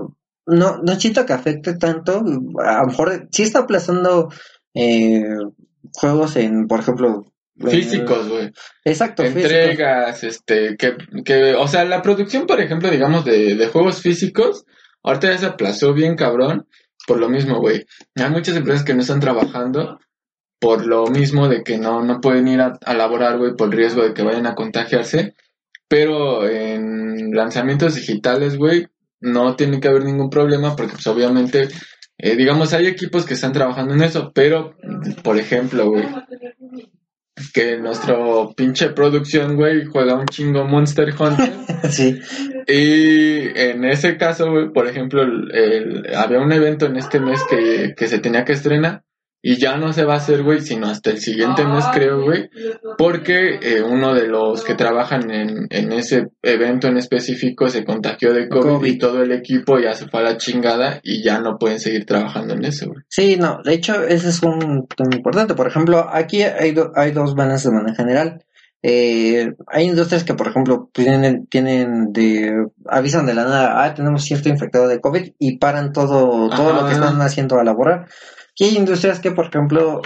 [0.45, 2.23] no, no siento que afecte tanto.
[2.65, 4.29] A lo mejor sí está aplazando
[4.73, 5.23] eh,
[5.93, 7.23] juegos en, por ejemplo, en-
[7.59, 8.51] Físicos, güey.
[8.85, 9.51] Exacto, físicos.
[9.51, 14.65] Entregas, este, que, que, o sea, la producción, por ejemplo, digamos, de, de juegos físicos,
[15.03, 16.67] ahorita ya se aplazó bien cabrón,
[17.07, 17.85] por lo mismo, güey.
[18.15, 19.99] Hay muchas empresas que no están trabajando
[20.59, 23.77] por lo mismo de que no, no pueden ir a, a laborar, güey, por el
[23.77, 25.35] riesgo de que vayan a contagiarse.
[25.87, 28.87] Pero en lanzamientos digitales, güey,
[29.21, 31.69] no tiene que haber ningún problema porque pues obviamente,
[32.17, 34.75] eh, digamos, hay equipos que están trabajando en eso, pero,
[35.23, 36.05] por ejemplo, güey,
[37.53, 41.51] que nuestro pinche producción, güey, juega un chingo Monster Hunter.
[41.89, 42.19] sí.
[42.67, 47.41] Y en ese caso, güey, por ejemplo, el- el- había un evento en este mes
[47.49, 49.03] que, que se tenía que estrenar
[49.41, 52.49] y ya no se va a hacer, güey, sino hasta el siguiente mes, creo, güey,
[52.97, 58.33] porque eh, uno de los que trabajan en, en ese evento en específico se contagió
[58.33, 58.91] de COVID, COVID.
[58.91, 62.05] y todo el equipo ya se fue a la chingada y ya no pueden seguir
[62.05, 62.99] trabajando en eso, güey.
[63.07, 65.53] Sí, no, de hecho, ese es un tema importante.
[65.55, 68.43] Por ejemplo, aquí hay, do- hay dos vanas de manera general.
[68.81, 74.23] Eh, hay industrias que, por ejemplo, tienen, tienen de, avisan de la nada, ah, tenemos
[74.23, 78.05] cierto infectado de COVID y paran todo, todo lo que están haciendo a laborar.
[78.59, 80.01] Y hay industrias que, por ejemplo,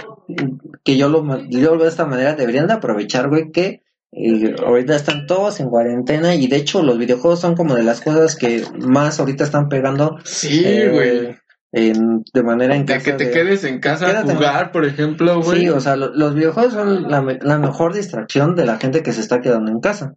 [0.84, 4.54] que yo lo, yo lo veo de esta manera, deberían de aprovechar, güey, que eh,
[4.64, 8.36] ahorita están todos en cuarentena y de hecho los videojuegos son como de las cosas
[8.36, 11.36] que más ahorita están pegando Sí, eh, güey.
[11.72, 14.84] en- de manera en De que te de- quedes en casa a en- jugar, por
[14.84, 15.62] ejemplo, güey.
[15.62, 19.02] Sí, o sea, lo- los videojuegos son la, me- la mejor distracción de la gente
[19.02, 20.14] que se está quedando en casa.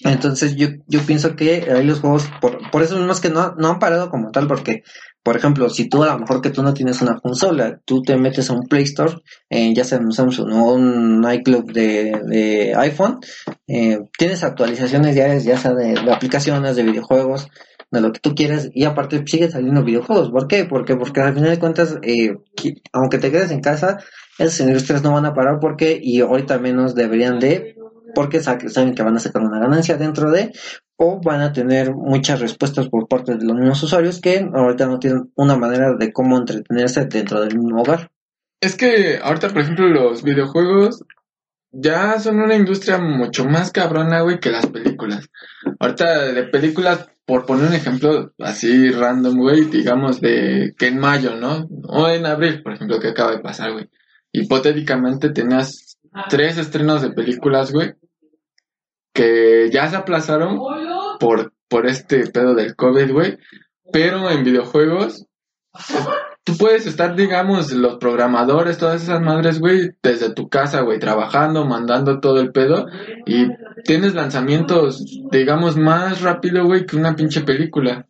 [0.00, 3.54] Entonces yo, yo pienso que ahí los juegos, por, por eso mismo es que no,
[3.58, 4.82] no han parado como tal, porque,
[5.24, 8.16] por ejemplo, si tú a lo mejor que tú no tienes una consola, tú te
[8.16, 9.14] metes a un Play Store,
[9.50, 13.18] eh, ya sea en un Samsung o un iClub de, iPhone,
[13.66, 17.48] eh, tienes actualizaciones diarias, ya sea de, de aplicaciones, de videojuegos,
[17.90, 20.30] de lo que tú quieras, y aparte siguen saliendo videojuegos.
[20.30, 20.64] ¿Por qué?
[20.66, 22.36] Porque, porque al final de cuentas, eh,
[22.92, 23.98] aunque te quedes en casa,
[24.38, 27.76] esas industrias no van a parar porque, y ahorita menos deberían de,
[28.14, 30.52] porque sa- saben que van a sacar una ganancia dentro de,
[30.96, 34.98] o van a tener muchas respuestas por parte de los mismos usuarios que ahorita no
[34.98, 38.10] tienen una manera de cómo entretenerse dentro del mismo hogar.
[38.60, 41.04] Es que ahorita, por ejemplo, los videojuegos
[41.72, 45.28] ya son una industria mucho más cabrona, güey, que las películas.
[45.80, 51.34] Ahorita de películas, por poner un ejemplo así random, güey, digamos de que en mayo,
[51.34, 51.68] ¿no?
[51.88, 53.90] O en abril, por ejemplo, que acaba de pasar, güey.
[54.32, 57.94] Hipotéticamente tenías tres estrenos de películas, güey,
[59.14, 60.60] que ya se aplazaron
[61.18, 63.38] por, por este pedo del COVID, güey.
[63.92, 65.26] Pero en videojuegos,
[66.42, 71.64] tú puedes estar, digamos, los programadores, todas esas madres, güey, desde tu casa, güey, trabajando,
[71.64, 72.86] mandando todo el pedo.
[73.24, 73.46] Y
[73.84, 78.08] tienes lanzamientos, digamos, más rápido, güey, que una pinche película.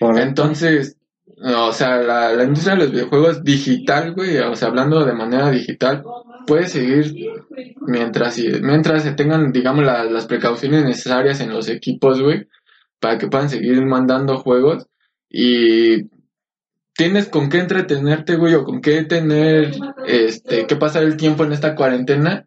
[0.00, 0.96] Entonces,
[1.42, 5.50] o sea, la, la industria de los videojuegos digital, güey, o sea, hablando de manera
[5.50, 6.04] digital,
[6.48, 7.14] puede seguir
[7.86, 12.48] mientras, mientras se tengan, digamos, la- las precauciones necesarias en los equipos, güey,
[12.98, 14.86] para que puedan seguir mandando juegos
[15.30, 16.08] y
[16.94, 19.72] tienes con qué entretenerte, güey, o con qué tener,
[20.06, 22.46] este, qué pasar el tiempo en esta cuarentena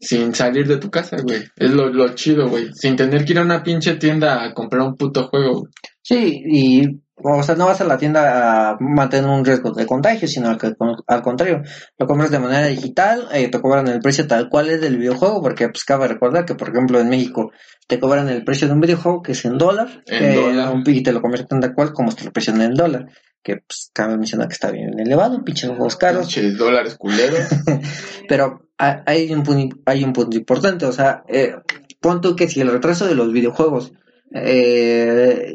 [0.00, 1.44] sin salir de tu casa, güey.
[1.56, 2.72] Es lo, lo chido, güey.
[2.72, 5.68] Sin tener que ir a una pinche tienda a comprar un puto juego.
[6.02, 6.82] Sí, y,
[7.22, 10.58] o sea, no vas a la tienda a mantener un riesgo de contagio, sino al,
[10.58, 10.74] que-
[11.06, 11.62] al contrario,
[11.98, 15.40] lo compras de manera digital, eh, te cobran el precio tal cual es del videojuego,
[15.42, 17.50] porque pues cabe recordar que, por ejemplo, en México
[17.88, 20.74] te cobran el precio de un videojuego que es en dólar, eh, dólar.
[20.74, 23.06] un- y te lo convierten tal cual como está el precio en dólar,
[23.42, 27.38] que pues cabe mencionar que está bien elevado, pinches juegos caros, Pinches dólares culeros.
[28.28, 31.54] pero ha- hay un punto, hay un punto importante, o sea, eh,
[32.00, 33.92] pon tú que si el retraso de los videojuegos,
[34.34, 35.54] eh,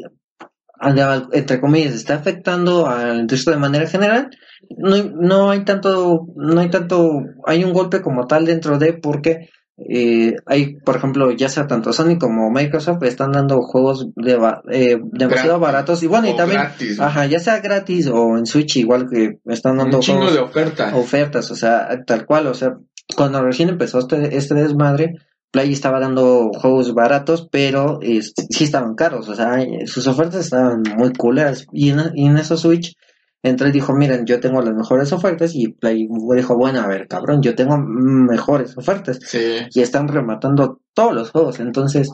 [1.32, 4.30] entre comillas, está afectando a la industria de manera general,
[4.76, 9.48] no, no hay tanto, no hay tanto, hay un golpe como tal dentro de porque
[9.88, 14.62] eh, hay, por ejemplo, ya sea tanto Sony como Microsoft están dando juegos de, ba-
[14.70, 15.60] eh, demasiado Gratis.
[15.60, 19.38] baratos y bueno, y también, gratis, ajá, ya sea gratis o en Switch igual que
[19.46, 20.92] están dando Un chingo juegos de ofertas.
[20.94, 22.74] ofertas, o sea, tal cual, o sea,
[23.16, 25.14] cuando recién empezó este, este desmadre,
[25.52, 31.12] Play estaba dando juegos baratos, pero sí estaban caros, o sea, sus ofertas estaban muy
[31.12, 31.66] culeras.
[31.72, 32.96] Y en, y en eso Switch
[33.44, 37.06] entró y dijo, miren, yo tengo las mejores ofertas, y Play dijo, bueno, a ver,
[37.06, 39.18] cabrón, yo tengo mejores ofertas.
[39.26, 39.56] Sí.
[39.74, 42.08] Y están rematando todos los juegos, entonces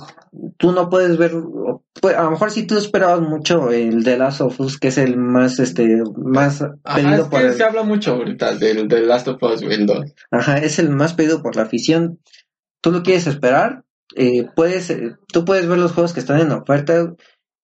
[0.57, 1.33] tú no puedes ver,
[2.01, 4.99] pues, a lo mejor si tú esperabas mucho el de Last of Us, que es
[4.99, 8.89] el más, este, más Ajá, pedido es por que el- se habla mucho ahorita del,
[8.89, 10.15] del Last of Us, 2.
[10.31, 12.19] Ajá, es el más pedido por la afición.
[12.81, 13.85] Tú lo quieres esperar,
[14.17, 17.15] eh, puedes, eh, tú puedes ver los juegos que están en oferta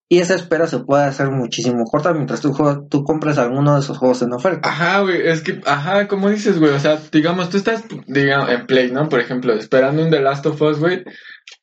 [0.08, 2.52] y esa espera se puede hacer muchísimo corta mientras tú,
[2.90, 4.68] tú compras alguno de esos juegos en oferta.
[4.68, 8.66] Ajá, güey, es que, ajá, como dices, güey, o sea, digamos, tú estás, digamos, en
[8.66, 9.08] Play, ¿no?
[9.08, 11.04] Por ejemplo, esperando un The Last of Us, güey,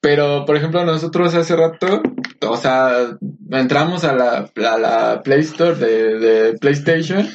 [0.01, 2.01] pero, por ejemplo, nosotros hace rato,
[2.41, 3.15] o sea,
[3.51, 7.29] entramos a la, a la Play Store de, de PlayStation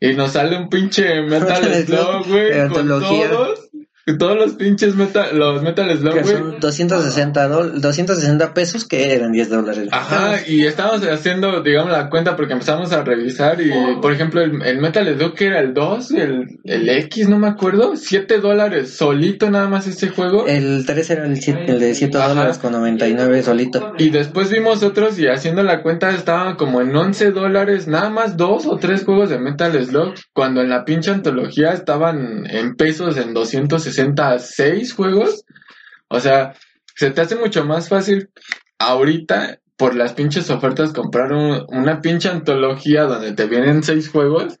[0.00, 3.70] y nos sale un pinche Metal Slug, güey, con todos,
[4.18, 6.24] todos los pinches metal, los Metal Slug, güey.
[6.36, 9.88] son 260, dol- 260 pesos que eran 10 dólares.
[9.92, 14.60] Ajá, y estábamos haciendo, digamos, la cuenta porque empezamos a revisar y, por ejemplo, el,
[14.62, 18.96] el Metal Slug que era el 2, el, el X, no me acuerdo, 7 dólares
[18.96, 20.46] solito nada más ese juego.
[20.46, 22.28] El 3 era el, el de 7 Ajá.
[22.28, 23.92] dólares con 99 solito.
[23.98, 28.36] Y después vimos otros y haciendo la cuenta estaban como en 11 dólares, nada más
[28.36, 33.16] dos o tres juegos de Metal Slug, cuando en la pinche antología estaban en pesos
[33.16, 33.32] en
[33.96, 35.44] 266 juegos.
[36.08, 36.54] O sea,
[36.96, 38.30] se te hace mucho más fácil
[38.78, 44.58] ahorita por las pinches ofertas comprar un- una pinche antología donde te vienen seis juegos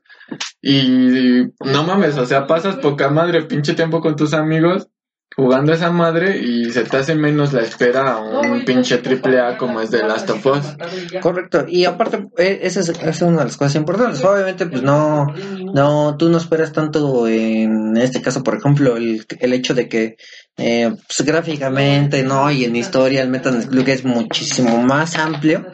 [0.62, 4.88] y no mames, o sea, pasas poca madre pinche tiempo con tus amigos
[5.36, 9.56] jugando esa madre y se te hace menos la espera a un pinche triple A
[9.56, 10.76] como es de Last of Us.
[11.20, 14.22] Correcto, y aparte, eh, esa es, esa es una de las cosas importantes.
[14.24, 15.26] Obviamente, pues no,
[15.74, 20.16] no, tú no esperas tanto en este caso, por ejemplo, el, el hecho de que
[20.58, 25.66] eh, pues, gráficamente, no, y en historia el Metal Slug es muchísimo más amplio,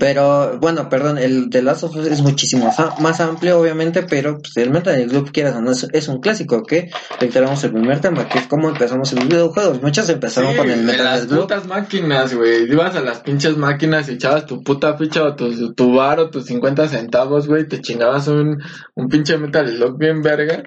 [0.00, 4.56] pero bueno, perdón, el de Last of Us es muchísimo más amplio, obviamente, pero pues,
[4.56, 8.28] el Metal Slug, quieras o no, es, es un clásico que reiteramos el primer tema,
[8.28, 9.82] que es cómo empezamos en los videojuegos.
[9.82, 11.40] Muchos empezaron Sí, con el Metal las Slug.
[11.42, 12.64] putas máquinas, güey.
[12.70, 16.30] Ibas a las pinches máquinas y echabas tu puta ficha o tu, tu bar o
[16.30, 17.66] tus 50 centavos, güey.
[17.66, 18.62] Te chingabas un,
[18.94, 20.62] un pinche Metal Slug bien verga.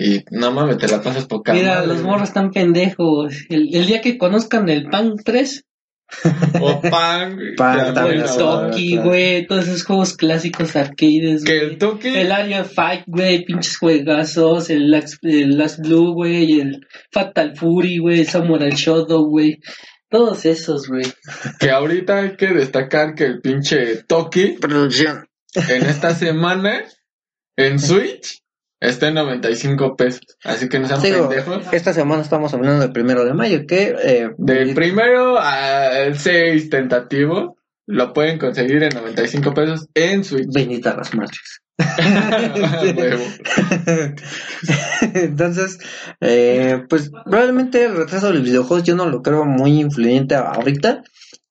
[0.00, 3.34] Y no mames, te la pasas poca Mira, madre, los morros están pendejos.
[3.48, 5.64] El, el día que conozcan el Pan 3,
[6.60, 7.56] O Pan, güey.
[7.56, 11.70] Pan Ya, también, el Toki, güey, todos esos juegos clásicos arcades, Que güey.
[11.72, 12.20] el toque.
[12.20, 17.98] El Area Fight, güey, pinches juegazos, el Last, el Last Blue, güey, el Fatal Fury,
[17.98, 19.58] güey, Samurai Shodown, güey.
[20.10, 21.04] Todos esos, güey.
[21.58, 25.26] Que ahorita hay que destacar que el pinche Toki Producción.
[25.54, 26.84] en esta semana
[27.56, 28.40] en Switch
[28.80, 30.20] está en 95 pesos.
[30.44, 31.64] Así que no sean Digo, pendejos.
[31.72, 37.56] esta semana estamos hablando del primero de mayo, que eh, Del primero al 6 tentativo
[37.86, 40.48] lo pueden conseguir en 95 pesos en Switch.
[40.52, 41.62] bendita las madres.
[45.14, 45.78] Entonces,
[46.20, 51.02] eh, pues probablemente el retraso de los videojuegos yo no lo creo muy influyente ahorita.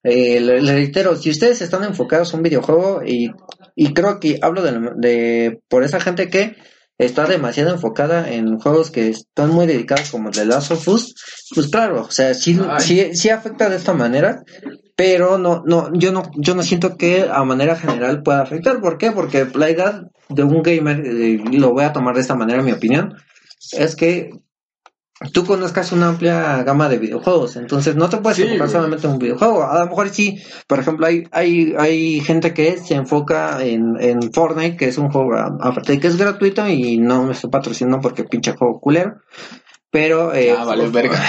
[0.04, 3.32] Eh, le, le reitero, si ustedes están enfocados en un videojuego y,
[3.76, 6.56] y creo que hablo de, de por esa gente que
[6.98, 11.16] está demasiado enfocada en juegos que están muy dedicados como The Last of Us,
[11.54, 14.44] pues claro, o sea, sí, sí, sí afecta de esta manera,
[14.96, 18.82] pero no, no, yo no, yo no siento que a manera general pueda afectar.
[18.82, 19.12] ¿Por qué?
[19.12, 22.66] Porque la edad de un gamer, eh, lo voy a tomar de esta manera, en
[22.66, 23.16] mi opinión,
[23.74, 24.32] es que
[25.34, 29.14] tú conozcas una amplia gama de videojuegos, entonces no te puedes Sí, enfocar solamente en
[29.14, 29.64] un videojuego.
[29.64, 34.32] A lo mejor sí, por ejemplo, hay, hay, hay gente que se enfoca en, en
[34.32, 38.00] Fortnite, que es un juego aparte de que es gratuito y no me estoy patrocinando
[38.00, 39.16] porque pinche juego culero.
[39.90, 41.20] Pero, eh, Ah, vale, verga.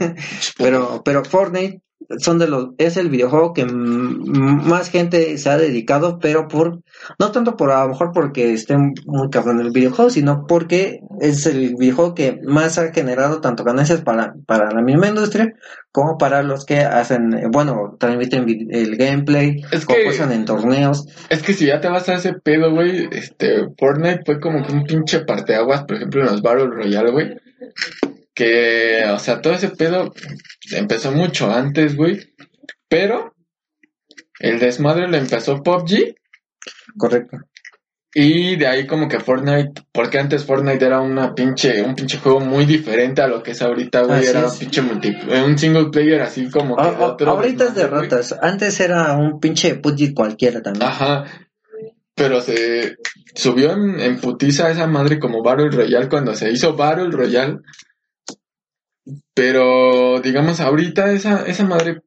[0.58, 1.82] pero, pero Fortnite
[2.18, 6.80] son de los, es el videojuego que más gente se ha dedicado, pero por,
[7.18, 11.46] no tanto por a lo mejor porque esté muy cabrón el videojuego, sino porque es
[11.46, 15.54] el videojuego que más ha generado tanto ganancias para, para la misma industria
[15.90, 21.06] como para los que hacen, bueno, transmiten el gameplay, Es concursan en torneos.
[21.30, 24.72] Es que si ya te vas a ese pedo, güey, este, Fortnite fue como que
[24.72, 27.36] un pinche parteaguas, por ejemplo, en los Battle Royale, güey.
[28.36, 30.12] Que, o sea, todo ese pedo
[30.72, 32.20] empezó mucho antes, güey.
[32.86, 33.34] Pero
[34.38, 36.14] el desmadre lo empezó PUBG
[36.98, 37.38] Correcto.
[38.14, 42.40] y de ahí como que Fortnite, porque antes Fortnite era una pinche, un pinche juego
[42.40, 44.18] muy diferente a lo que es ahorita, güey.
[44.20, 44.52] Así Era es.
[44.52, 47.82] un pinche multi, un single player así como que A- a- otro ahorita es de
[47.84, 48.10] desmadre, güey.
[48.20, 50.84] ratas, antes era un pinche PUBG cualquiera también.
[50.86, 51.24] Ajá.
[52.14, 52.96] Pero se
[53.34, 57.58] subió en, en putiza esa madre como Battle Royale cuando se hizo Battle Royale.
[59.34, 62.02] Pero digamos ahorita esa, esa madre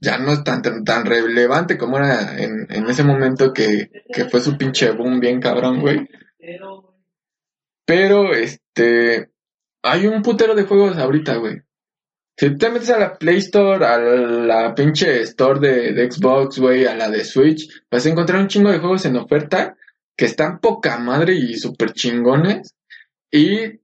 [0.00, 4.40] ya no es tan, tan, relevante como era en, en ese momento que, que fue
[4.40, 6.08] su pinche boom bien cabrón, güey.
[7.84, 9.30] Pero este
[9.82, 11.62] hay un putero de juegos ahorita, güey.
[12.36, 16.86] Si te metes a la Play Store, a la pinche Store de, de Xbox, güey,
[16.86, 19.76] a la de Switch, vas a encontrar un chingo de juegos en oferta
[20.16, 22.76] que están poca madre y súper chingones.
[23.30, 23.80] Y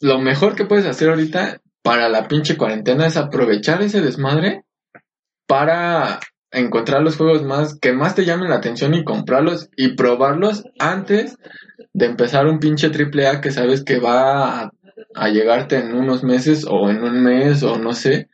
[0.00, 4.64] lo mejor que puedes hacer ahorita para la pinche cuarentena es aprovechar ese desmadre
[5.46, 10.64] para encontrar los juegos más que más te llamen la atención y comprarlos y probarlos
[10.78, 11.36] antes
[11.92, 14.72] de empezar un pinche triple A que sabes que va a,
[15.14, 18.28] a llegarte en unos meses o en un mes o no sé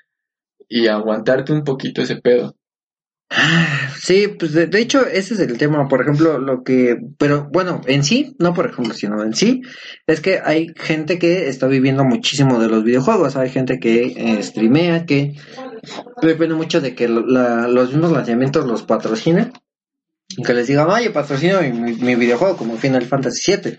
[0.69, 2.55] y aguantarte un poquito ese pedo.
[4.01, 7.83] Sí, pues de, de hecho ese es el tema, por ejemplo, lo que, pero bueno,
[7.87, 9.61] en sí, no por ejemplo, sino en sí,
[10.07, 14.43] es que hay gente que está viviendo muchísimo de los videojuegos, hay gente que eh,
[14.43, 15.35] streamea, que
[16.23, 19.53] depende mucho de que la- los mismos lanzamientos los patrocinen,
[20.45, 23.79] que les digan, oye, patrocino mi, mi- mi videojuego como Final Fantasy VII.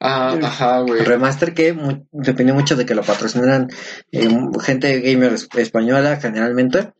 [0.00, 1.02] Ah, ajá, güey.
[1.04, 1.76] Remaster que
[2.12, 3.68] depende mucho de que lo patrocinaran
[4.12, 4.28] eh,
[4.62, 6.92] gente gamer es- española generalmente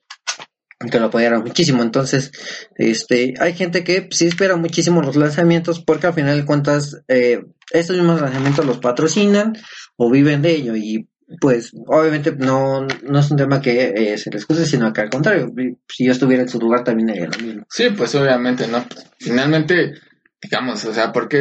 [0.78, 2.30] que lo apoyaran muchísimo entonces
[2.76, 7.44] este hay gente que sí espera muchísimo los lanzamientos porque al final de cuentas eh,
[7.72, 9.56] estos mismos lanzamientos los patrocinan
[9.96, 11.08] o viven de ello y
[11.40, 15.10] pues obviamente no, no es un tema que eh, se les excuse sino que al
[15.10, 15.52] contrario
[15.88, 18.84] si yo estuviera en su lugar también haría lo mismo Sí, pues obviamente, ¿no?
[19.18, 19.94] Finalmente,
[20.42, 21.36] digamos, o sea, ¿por qué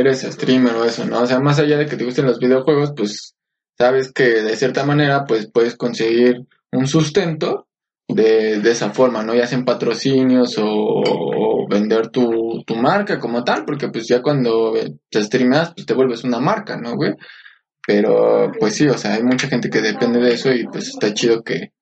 [0.00, 1.22] eres streamer o eso, no?
[1.22, 3.34] O sea, más allá de que te gusten los videojuegos, pues
[3.78, 7.68] sabes que de cierta manera, pues puedes conseguir un sustento
[8.14, 9.34] de, esa forma, ¿no?
[9.34, 14.74] Ya sean patrocinios o, vender tu, tu marca como tal, porque pues ya cuando
[15.10, 17.14] te streameas, pues te vuelves una marca, ¿no, güey?
[17.86, 21.12] Pero pues sí, o sea, hay mucha gente que depende de eso y pues está
[21.14, 21.72] chido que,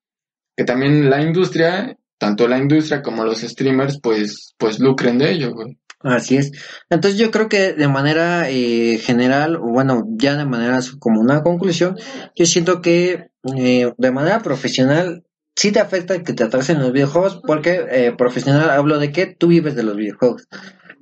[0.55, 5.53] que también la industria, tanto la industria como los streamers, pues, pues lucren de ello,
[5.53, 5.77] güey.
[6.03, 6.51] Así es.
[6.89, 11.95] Entonces yo creo que de manera eh, general, bueno, ya de manera como una conclusión,
[12.35, 15.23] yo siento que eh, de manera profesional
[15.61, 19.49] sí te afecta que te atrasen los videojuegos, porque eh, profesional hablo de que tú
[19.49, 20.47] vives de los videojuegos.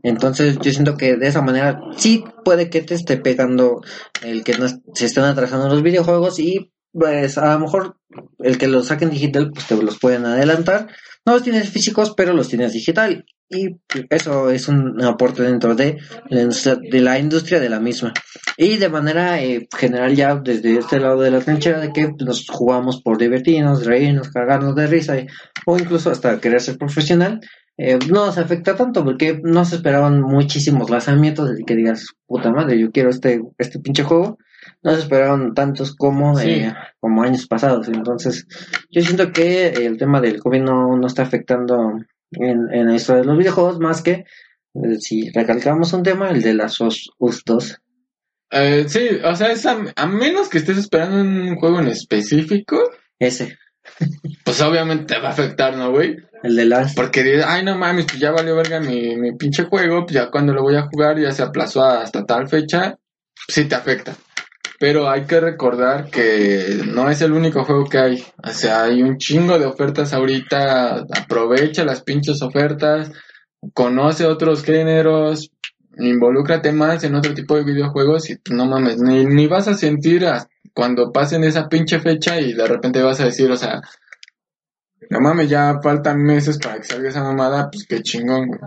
[0.04, 3.80] Entonces yo siento que de esa manera sí puede que te esté pegando
[4.22, 7.96] el que no se estén atrasando los videojuegos y pues a lo mejor
[8.40, 10.90] el que los saquen digital pues te los pueden adelantar.
[11.30, 13.24] No los tienes físicos, pero los tienes digital.
[13.48, 13.78] Y
[14.10, 18.14] eso es un aporte dentro de la industria de la, industria de la misma.
[18.58, 22.48] Y de manera eh, general ya desde este lado de la trinchera de que nos
[22.50, 25.18] jugamos por divertirnos, reírnos, cagarnos de risa
[25.68, 27.40] o incluso hasta querer ser profesional,
[27.78, 32.52] eh, no nos afecta tanto porque no se esperaban muchísimos lanzamientos de que digas, puta
[32.52, 34.40] madre, yo quiero este, este pinche juego.
[34.84, 36.50] No se esperaron tantos como, Sí.
[36.50, 37.88] eh, como años pasados.
[37.88, 38.46] Entonces,
[38.90, 41.94] yo siento que el tema del COVID no, no está afectando
[42.32, 44.12] en, en esto de los videojuegos más que
[44.76, 47.78] eh, si recalcamos un tema, el de las os- US2.
[48.52, 52.78] Eh, sí, o sea, es a, a menos que estés esperando un juego en específico,
[53.20, 53.58] Ese,
[54.44, 56.18] pues obviamente te va a afectar, ¿no, güey?
[56.42, 56.96] el de las...
[56.96, 60.30] Porque dices, ay, no mames, pues ya valió verga mi, mi pinche juego, pues ya
[60.32, 62.98] cuando lo voy a jugar ya se aplazó hasta tal fecha,
[63.48, 64.16] sí te afecta.
[64.80, 68.24] Pero hay que recordar que no es el único juego que hay.
[68.44, 71.06] O sea, hay un chingo de ofertas ahorita.
[71.22, 73.12] Aprovecha las pinches ofertas.
[73.74, 75.52] Conoce otros géneros.
[75.98, 80.26] Involúcrate más en otro tipo de videojuegos y no mames, ni, ni vas a sentir
[80.26, 83.82] a- cuando pasen esa pinche fecha y de repente vas a decir, o sea,
[85.10, 88.60] no mames, ya faltan meses para que salga esa mamada, pues qué chingón, güey.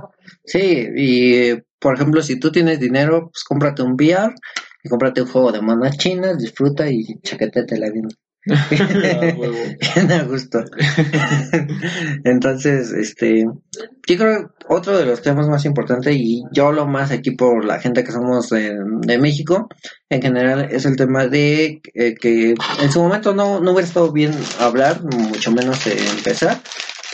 [0.44, 4.34] Sí, y por ejemplo, si tú tienes dinero, pues cómprate un VR
[4.82, 8.08] y cómprate un juego de manas chinas, disfruta y chaquetete la vida.
[8.44, 9.54] Huevo.
[9.94, 10.64] Bien a gusto.
[12.24, 17.12] Entonces, este, yo creo que otro de los temas más importantes, y yo hablo más
[17.12, 19.68] aquí por la gente que somos de, de México,
[20.08, 24.10] en general, es el tema de eh, que en su momento no, no hubiera estado
[24.12, 26.60] bien hablar, mucho menos eh, empezar,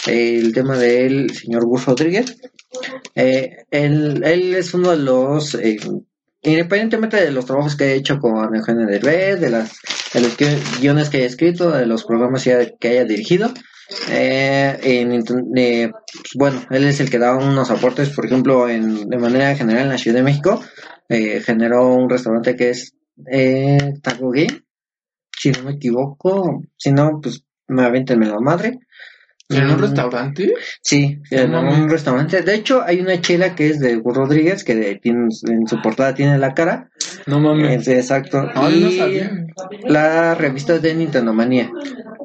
[0.07, 2.39] el tema del señor Gus Rodríguez.
[3.15, 5.79] Eh, él, él es uno de los, eh,
[6.43, 9.79] independientemente de los trabajos que ha hecho con Eugenio Derbez, de las
[10.13, 13.53] de los gui- guiones que haya escrito, de los programas que haya, dirigido.
[14.11, 15.13] Eh, en
[15.57, 19.55] eh, pues, bueno, él es el que da unos aportes, por ejemplo, en, de manera
[19.57, 20.63] general en la Ciudad de México,
[21.09, 22.95] eh, generó un restaurante que es
[23.31, 24.33] eh, Taco
[25.39, 28.79] si no me equivoco, si no, pues me avientenme la madre.
[29.51, 30.53] ¿En un Mm, restaurante?
[30.83, 31.79] Sí, No en mames.
[31.79, 32.43] un restaurante.
[32.43, 36.37] De hecho, hay una chela que es de Rodríguez, que tiene, en su portada tiene
[36.39, 36.91] la cara.
[37.27, 37.89] No mames.
[37.89, 38.47] Exacto.
[38.55, 39.31] Ay, no y sabía.
[39.85, 41.71] la revista de Nintendo Manía.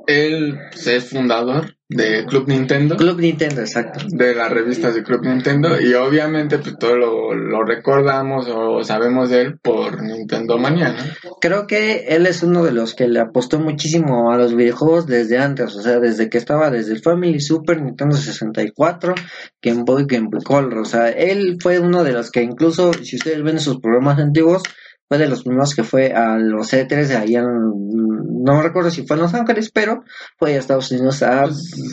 [0.07, 2.97] Él pues, es fundador de Club Nintendo.
[2.97, 3.99] Club Nintendo, exacto.
[4.09, 9.29] de las revistas de Club Nintendo y obviamente pues todo lo, lo recordamos o sabemos
[9.29, 11.35] de él por Nintendo Manía, ¿no?
[11.39, 15.37] Creo que él es uno de los que le apostó muchísimo a los videojuegos desde
[15.37, 19.15] antes, o sea, desde que estaba desde el Family Super, Nintendo 64,
[19.61, 23.15] Game Boy, Game Boy Color, o sea, él fue uno de los que incluso, si
[23.15, 24.63] ustedes ven sus programas antiguos,
[25.13, 29.05] fue de los primeros que fue a los E3 de allá, en- no recuerdo si
[29.05, 30.03] fue en Los Ángeles, pero
[30.39, 31.43] fue a Estados Unidos a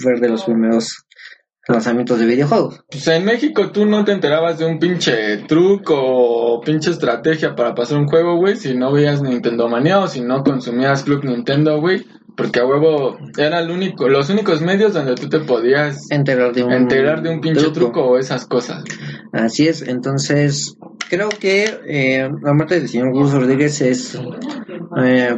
[0.05, 1.05] ver de los primeros
[1.69, 2.81] lanzamientos de videojuegos.
[2.91, 7.75] Pues en México tú no te enterabas de un pinche truco o pinche estrategia para
[7.75, 11.79] pasar un juego, güey, si no veías Nintendo Manía o si no consumías Club Nintendo,
[11.79, 12.05] güey.
[12.37, 16.63] Porque a huevo era el único, los únicos medios donde tú te podías Enterar de
[16.63, 18.83] un, enterar de un pinche truco, o esas cosas.
[19.33, 20.77] Así es, entonces
[21.09, 24.19] creo que eh, la muerte del señor Gus Rodríguez es
[24.97, 25.37] eh,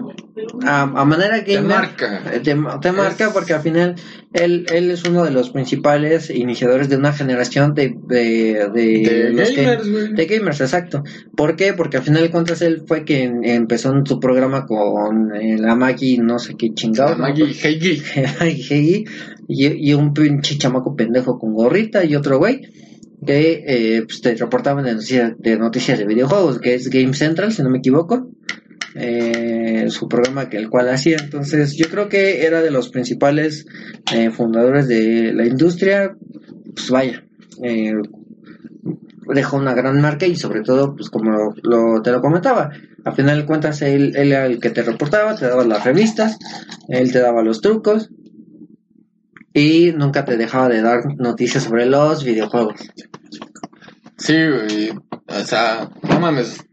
[0.64, 2.22] a, a manera Te gamer marca.
[2.32, 3.95] eh, te, te marca porque al final
[4.32, 9.30] él, él es uno de los principales iniciadores de una generación de, de, de, De
[9.30, 11.03] los gamers, de gamers, exacto.
[11.36, 11.74] ¿Por qué?
[11.74, 15.74] Porque al final de cuentas él fue quien empezó en su programa con eh, la
[15.74, 17.11] Maggie, no sé qué chingado.
[17.11, 19.05] La Maggie Heigi.
[19.49, 22.62] y, y un pinche chamaco pendejo con gorrita y otro güey
[23.27, 27.53] que eh, pues, te reportaban de noticias, de noticias de videojuegos, que es Game Central,
[27.53, 28.31] si no me equivoco.
[28.95, 33.64] Eh, su programa que el cual hacía entonces yo creo que era de los principales
[34.12, 36.14] eh, fundadores de la industria
[36.75, 37.25] pues vaya
[37.64, 37.95] eh,
[39.35, 42.70] dejó una gran marca y sobre todo pues como lo, lo- te lo comentaba
[43.05, 46.37] a final de cuentas él, él era el que te reportaba te daba las revistas
[46.89, 48.11] él te daba los trucos
[49.55, 52.81] y nunca te dejaba de dar noticias sobre los videojuegos
[54.23, 54.91] Sí, güey.
[55.27, 56.65] O sea, no mames.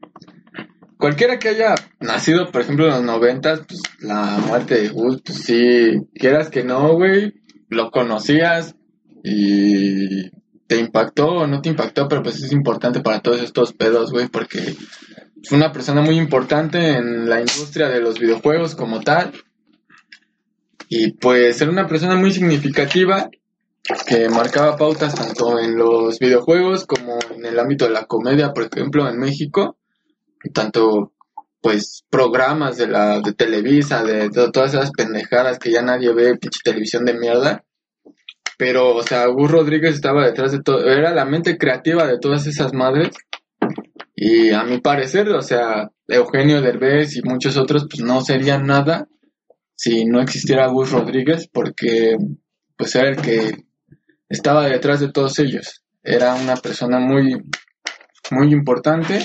[0.98, 5.40] Cualquiera que haya nacido, por ejemplo, en los noventas, pues la muerte de Gus, pues
[5.40, 7.34] sí, quieras que no, güey,
[7.70, 8.76] lo conocías
[9.24, 10.30] y
[10.68, 14.28] te impactó o no te impactó, pero pues es importante para todos estos pedos, güey,
[14.28, 14.76] porque
[15.44, 19.32] fue una persona muy importante en la industria de los videojuegos como tal.
[20.90, 23.30] Y pues era una persona muy significativa
[24.08, 28.64] que marcaba pautas tanto en los videojuegos como en el ámbito de la comedia, por
[28.64, 29.78] ejemplo, en México,
[30.54, 31.14] tanto
[31.62, 36.38] pues programas de la de Televisa, de, to- todas esas pendejadas que ya nadie ve,
[36.38, 37.64] pinche televisión de mierda.
[38.58, 42.48] Pero, o sea, Gus Rodríguez estaba detrás de todo, era la mente creativa de todas
[42.48, 43.10] esas madres.
[44.16, 49.08] Y a mi parecer, o sea, Eugenio Derbez y muchos otros, pues no serían nada
[49.80, 52.18] si no existiera Gus Rodríguez, porque
[52.76, 53.64] pues era el que
[54.28, 55.86] estaba detrás de todos ellos.
[56.04, 57.42] Era una persona muy,
[58.30, 59.22] muy importante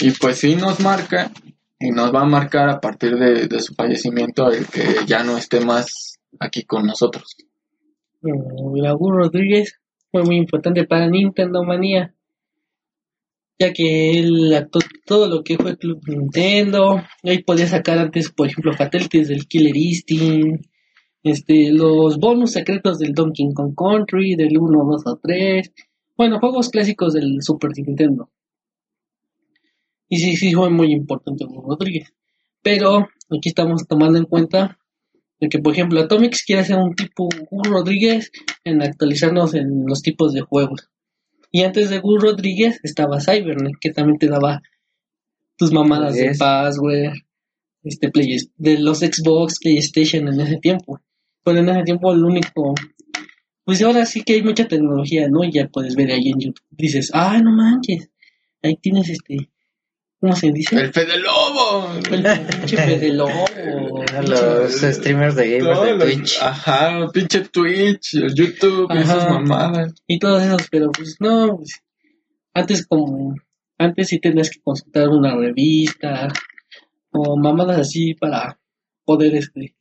[0.00, 1.30] y pues sí nos marca
[1.78, 5.38] y nos va a marcar a partir de, de su fallecimiento el que ya no
[5.38, 7.36] esté más aquí con nosotros.
[8.22, 9.78] Mm, Raúl Rodríguez
[10.10, 12.16] fue muy importante para Nintendo Manía,
[13.58, 17.02] ya que él actuó todo lo que fue Club Nintendo.
[17.22, 20.66] Ahí podía sacar antes, por ejemplo, fatalities del Killer Instinct,
[21.22, 25.72] este, los bonus secretos del Donkey Kong Country, del 1, 2 o 3.
[26.16, 28.30] Bueno, juegos clásicos del Super Nintendo.
[30.08, 32.12] Y sí, sí, fue muy importante Rodríguez.
[32.62, 34.78] Pero aquí estamos tomando en cuenta
[35.40, 38.30] de que, por ejemplo, Atomics quiere hacer un tipo Gus Rodríguez
[38.64, 40.88] en actualizarnos en los tipos de juegos.
[41.50, 44.62] Y antes de Gus Rodríguez estaba Cybernet, que también te daba
[45.56, 47.14] tus mamadas de password,
[47.82, 51.00] este play, de los Xbox, PlayStation en ese tiempo.
[51.42, 52.74] Pero en ese tiempo el único,
[53.64, 55.44] pues ahora sí que hay mucha tecnología, ¿no?
[55.44, 56.66] Y ya puedes ver ahí en YouTube.
[56.70, 58.10] Dices, ah, no manches,
[58.62, 59.50] ahí tienes este,
[60.20, 60.76] ¿cómo se dice?
[60.76, 61.92] ¡El Fede Lobo!
[62.10, 63.44] El pinche Fede Lobo,
[64.26, 69.00] los streamers de gamers de los- Twitch Ajá, pinche Twitch, el YouTube, Ajá.
[69.00, 69.94] esas mamadas.
[70.06, 71.80] y todos esos, pero pues no, pues,
[72.54, 73.34] antes como,
[73.78, 76.28] antes sí tenías que consultar una revista
[77.10, 78.58] o mamadas así para
[79.04, 79.74] poder este,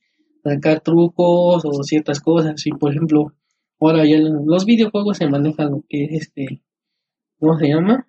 [0.44, 3.34] sacar trucos o ciertas cosas, y por ejemplo,
[3.80, 6.62] ahora ya los videojuegos se manejan lo que es este,
[7.40, 8.07] ¿cómo se llama?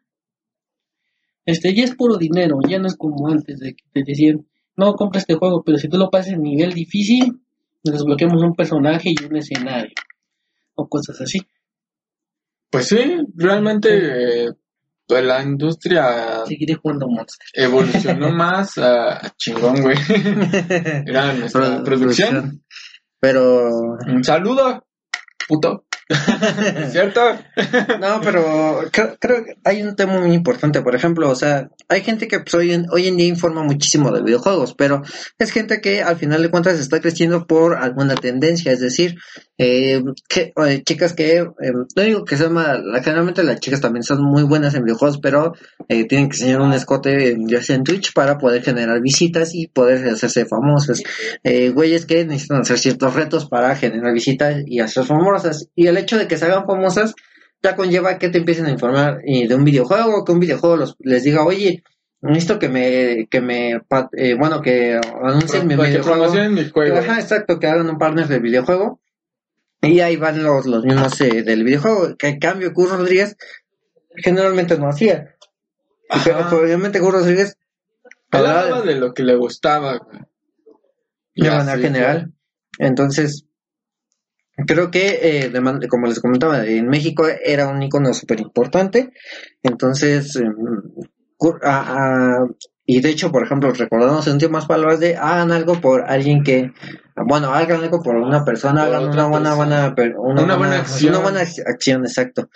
[1.48, 4.46] Este, ya es puro dinero, ya no es como antes de que te decían,
[4.76, 7.40] no compra este juego, pero si tú lo pasas en nivel difícil,
[7.82, 9.94] desbloqueamos un personaje y un escenario,
[10.74, 11.38] o cosas así.
[12.70, 12.98] Pues sí,
[13.34, 14.48] realmente eh,
[15.06, 17.46] pues la industria Seguiré jugando Monster.
[17.54, 19.96] evolucionó más a, a chingón, güey.
[21.06, 22.62] Era nuestra Pro- producción.
[23.18, 23.70] pero
[24.06, 24.84] Un saludo,
[25.48, 25.86] puto.
[26.08, 27.20] ¿Es cierto?
[28.00, 32.00] No, pero creo, creo que hay un tema muy importante, por ejemplo, o sea, hay
[32.02, 35.02] gente que pues, hoy, en, hoy en día informa muchísimo de videojuegos, pero
[35.38, 39.16] es gente que al final de cuentas está creciendo por alguna tendencia, es decir,
[39.58, 44.04] eh, que, eh, chicas que, eh, no digo que sean mal, generalmente las chicas también
[44.04, 45.52] son muy buenas en videojuegos, pero
[45.88, 49.66] eh, tienen que enseñar un escote ya sea en Twitch para poder generar visitas y
[49.66, 51.02] poder hacerse famosas.
[51.44, 55.68] Güeyes que necesitan hacer ciertos retos para generar visitas y hacer famosas.
[55.74, 57.14] Y el hecho de que se hagan famosas
[57.62, 60.96] ya conlleva que te empiecen a informar eh, de un videojuego, que un videojuego los,
[61.00, 61.82] les diga, oye,
[62.20, 63.80] necesito que me, que me,
[64.16, 66.32] eh, bueno, que anuncien mi que videojuego.
[66.50, 66.98] mi juego.
[66.98, 69.00] Ajá, exacto, que hagan un partner del videojuego.
[69.82, 72.16] Y ahí van los, los mismos eh, del videojuego.
[72.16, 73.36] Que en cambio, Gus Rodríguez
[74.16, 75.34] generalmente no hacía.
[76.24, 76.54] Que, Ajá.
[76.56, 77.56] obviamente, Gus Rodríguez
[78.30, 80.00] hablaba de- lo que le gustaba,
[81.34, 82.32] Y manera así, general.
[82.78, 83.44] Entonces,
[84.66, 89.10] creo que, eh, de como les comentaba, en México era un icono súper importante.
[89.62, 90.54] Entonces, em,
[91.36, 91.94] cur- a-
[92.42, 92.46] a-
[92.86, 96.72] y de hecho, por ejemplo, recordamos en últimas palabras de hagan algo por alguien que,
[97.16, 99.94] bueno, hagan algo por una persona, Por hagan una buena, persona.
[99.94, 101.14] buena, una, Una buena acción.
[101.14, 102.48] Una buena ac- acción, exacto.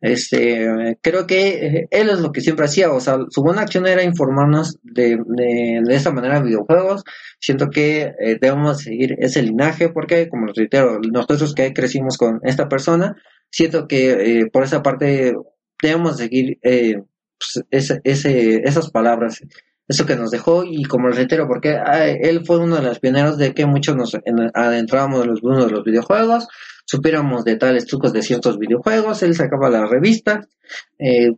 [0.00, 3.86] Este, creo que eh, él es lo que siempre hacía, o sea, su buena acción
[3.86, 7.04] era informarnos de, de, de manera en videojuegos.
[7.38, 12.40] Siento que eh, debemos seguir ese linaje porque, como les reitero, nosotros que crecimos con
[12.44, 13.16] esta persona,
[13.50, 15.34] siento que eh, por esa parte
[15.82, 17.02] debemos seguir eh,
[17.38, 19.40] pues, ese, ese, esas palabras,
[19.88, 23.00] eso que nos dejó y como les reitero, porque ah, él fue uno de los
[23.00, 26.46] pioneros de que muchos nos en- adentrábamos en los mundos de los videojuegos,
[26.90, 30.48] supiéramos de tales trucos de ciertos videojuegos, él sacaba las revistas,
[30.98, 31.30] eh,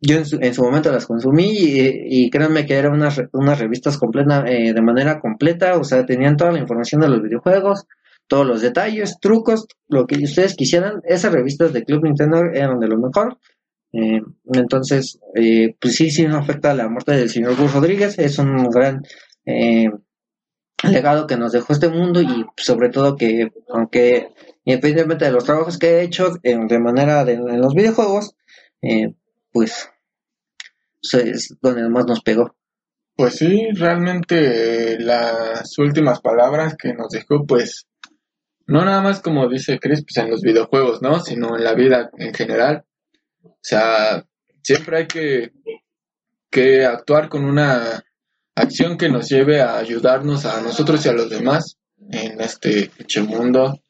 [0.00, 3.96] yo en su, en su momento las consumí y, créanme que eran unas, unas revistas
[3.96, 7.86] completa, eh, de manera completa, o sea, tenían toda la información de los videojuegos,
[8.26, 11.00] todos los detalles, trucos, lo que ustedes quisieran.
[11.04, 13.38] Esas revistas de Club Nintendo eran de lo mejor.
[13.92, 14.20] Eh,
[14.52, 18.68] entonces, eh, pues sí, sí nos afecta la muerte del señor Gus Rodríguez, es un
[18.68, 19.02] gran
[19.46, 19.90] eh,
[20.82, 24.28] legado que nos dejó este mundo y sobre todo que, aunque
[24.68, 28.34] independientemente de los trabajos que he hecho de manera de, en los videojuegos,
[28.82, 29.14] eh,
[29.50, 29.88] pues
[31.00, 32.54] pues, es donde más nos pegó.
[33.16, 37.86] Pues sí, realmente las últimas palabras que nos dejó, pues,
[38.66, 41.18] no nada más como dice Chris, pues en los videojuegos, ¿no?
[41.20, 42.84] Sino en la vida en general.
[43.42, 44.22] O sea,
[44.62, 45.52] siempre hay que,
[46.50, 48.04] que actuar con una
[48.54, 51.78] acción que nos lleve a ayudarnos a nosotros y a los demás
[52.10, 52.90] en este
[53.26, 53.80] mundo.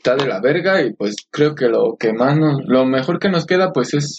[0.00, 3.28] Está de la verga y pues creo que lo que más nos, lo mejor que
[3.28, 4.18] nos queda pues es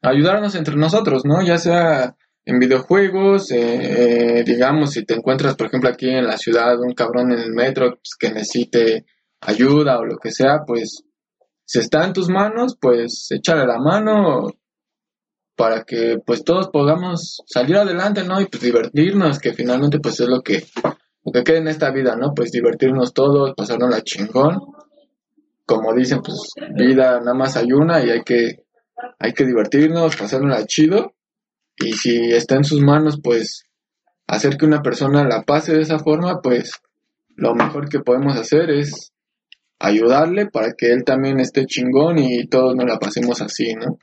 [0.00, 1.42] ayudarnos entre nosotros, ¿no?
[1.42, 2.16] Ya sea
[2.46, 6.94] en videojuegos, eh, eh, digamos, si te encuentras, por ejemplo, aquí en la ciudad, un
[6.94, 9.04] cabrón en el metro pues, que necesite
[9.42, 11.04] ayuda o lo que sea, pues
[11.66, 14.48] si está en tus manos, pues échale la mano
[15.56, 18.40] para que pues todos podamos salir adelante, ¿no?
[18.40, 20.64] Y pues divertirnos, que finalmente pues es lo que,
[21.22, 22.32] lo que queda en esta vida, ¿no?
[22.34, 24.77] Pues divertirnos todos, pasarnos la chingón.
[25.68, 28.64] Como dicen, pues vida nada más hay una y hay que,
[29.18, 31.12] hay que divertirnos, pasárnosla chido.
[31.76, 33.64] Y si está en sus manos, pues
[34.26, 36.72] hacer que una persona la pase de esa forma, pues
[37.36, 39.12] lo mejor que podemos hacer es
[39.78, 43.98] ayudarle para que él también esté chingón y todos nos la pasemos así, ¿no?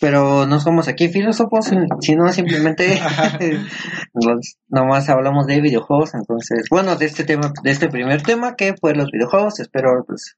[0.00, 3.00] Pero no somos aquí filósofos, sino simplemente
[4.68, 6.14] nomás hablamos de videojuegos.
[6.14, 10.36] Entonces, bueno, de este tema, de este primer tema que fue los videojuegos, espero pues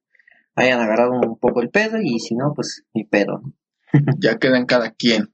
[0.57, 3.42] hayan agarrado un poco el pedo y si no, pues ni pedo.
[4.20, 5.32] Ya queda en cada quien.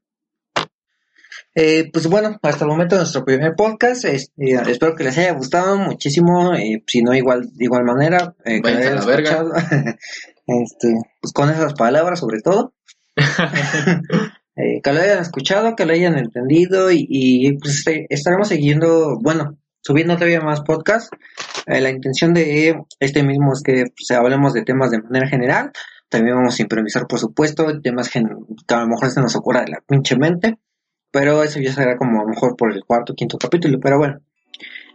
[1.54, 4.04] Eh, pues bueno, hasta el momento nuestro primer podcast.
[4.04, 6.54] es- eh, espero que les haya gustado muchísimo.
[6.54, 9.30] eh, si no, igual, de igual manera, que la verga.
[9.30, 9.52] escuchado.
[10.46, 12.74] este, pues con esas palabras, sobre todo.
[14.82, 19.58] Que lo hayan escuchado, que lo hayan entendido y, y, pues este, estaremos siguiendo, bueno,
[19.86, 21.10] subiendo todavía más podcasts.
[21.66, 25.70] Eh, la intención de este mismo es que pues, hablemos de temas de manera general.
[26.08, 29.70] También vamos a improvisar, por supuesto, temas que a lo mejor se nos ocurra de
[29.70, 30.58] la pinche mente.
[31.12, 33.78] Pero eso ya será como a lo mejor por el cuarto o quinto capítulo.
[33.80, 34.20] Pero bueno,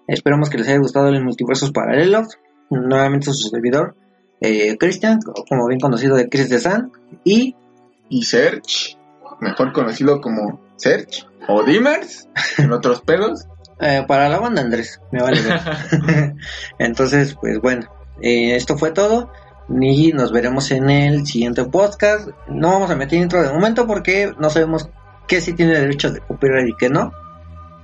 [0.08, 2.38] esperamos que les haya gustado el Multiversos Paralelos.
[2.70, 3.96] Nuevamente su servidor,
[4.42, 6.92] eh, Cristian, como bien conocido de Chris de San.
[7.24, 7.56] Y
[8.10, 8.98] Y Serge,
[9.40, 12.28] mejor conocido como Serge o Dimers,
[12.58, 13.48] en otros pedos.
[13.82, 15.60] Eh, para la banda Andrés, me vale ver.
[16.80, 17.88] Entonces, pues bueno,
[18.22, 19.32] eh, esto fue todo.
[19.70, 22.30] Y nos veremos en el siguiente podcast.
[22.48, 24.90] No vamos a meter intro de momento porque no sabemos
[25.28, 27.14] qué sí tiene derechos de copyright y qué no.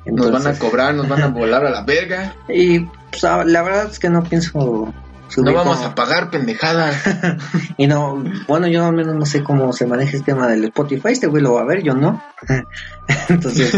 [0.05, 2.35] Nos van a cobrar, nos van a volar a la verga.
[2.49, 4.93] Y pues, la verdad es que no pienso
[5.27, 6.95] subir No vamos como- a pagar pendejadas.
[7.77, 11.09] Y no, bueno, yo al menos no sé cómo se maneja el tema del Spotify.
[11.11, 12.21] Este güey lo va a ver, yo no.
[13.29, 13.71] Entonces,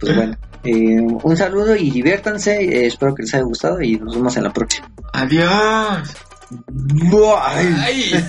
[0.00, 0.36] pues bueno.
[0.64, 2.62] eh, un saludo y diviértanse.
[2.62, 4.88] eh, espero que les haya gustado y nos vemos en la próxima.
[5.12, 6.14] Adiós.
[6.50, 7.74] Bye.
[7.78, 8.24] Ay.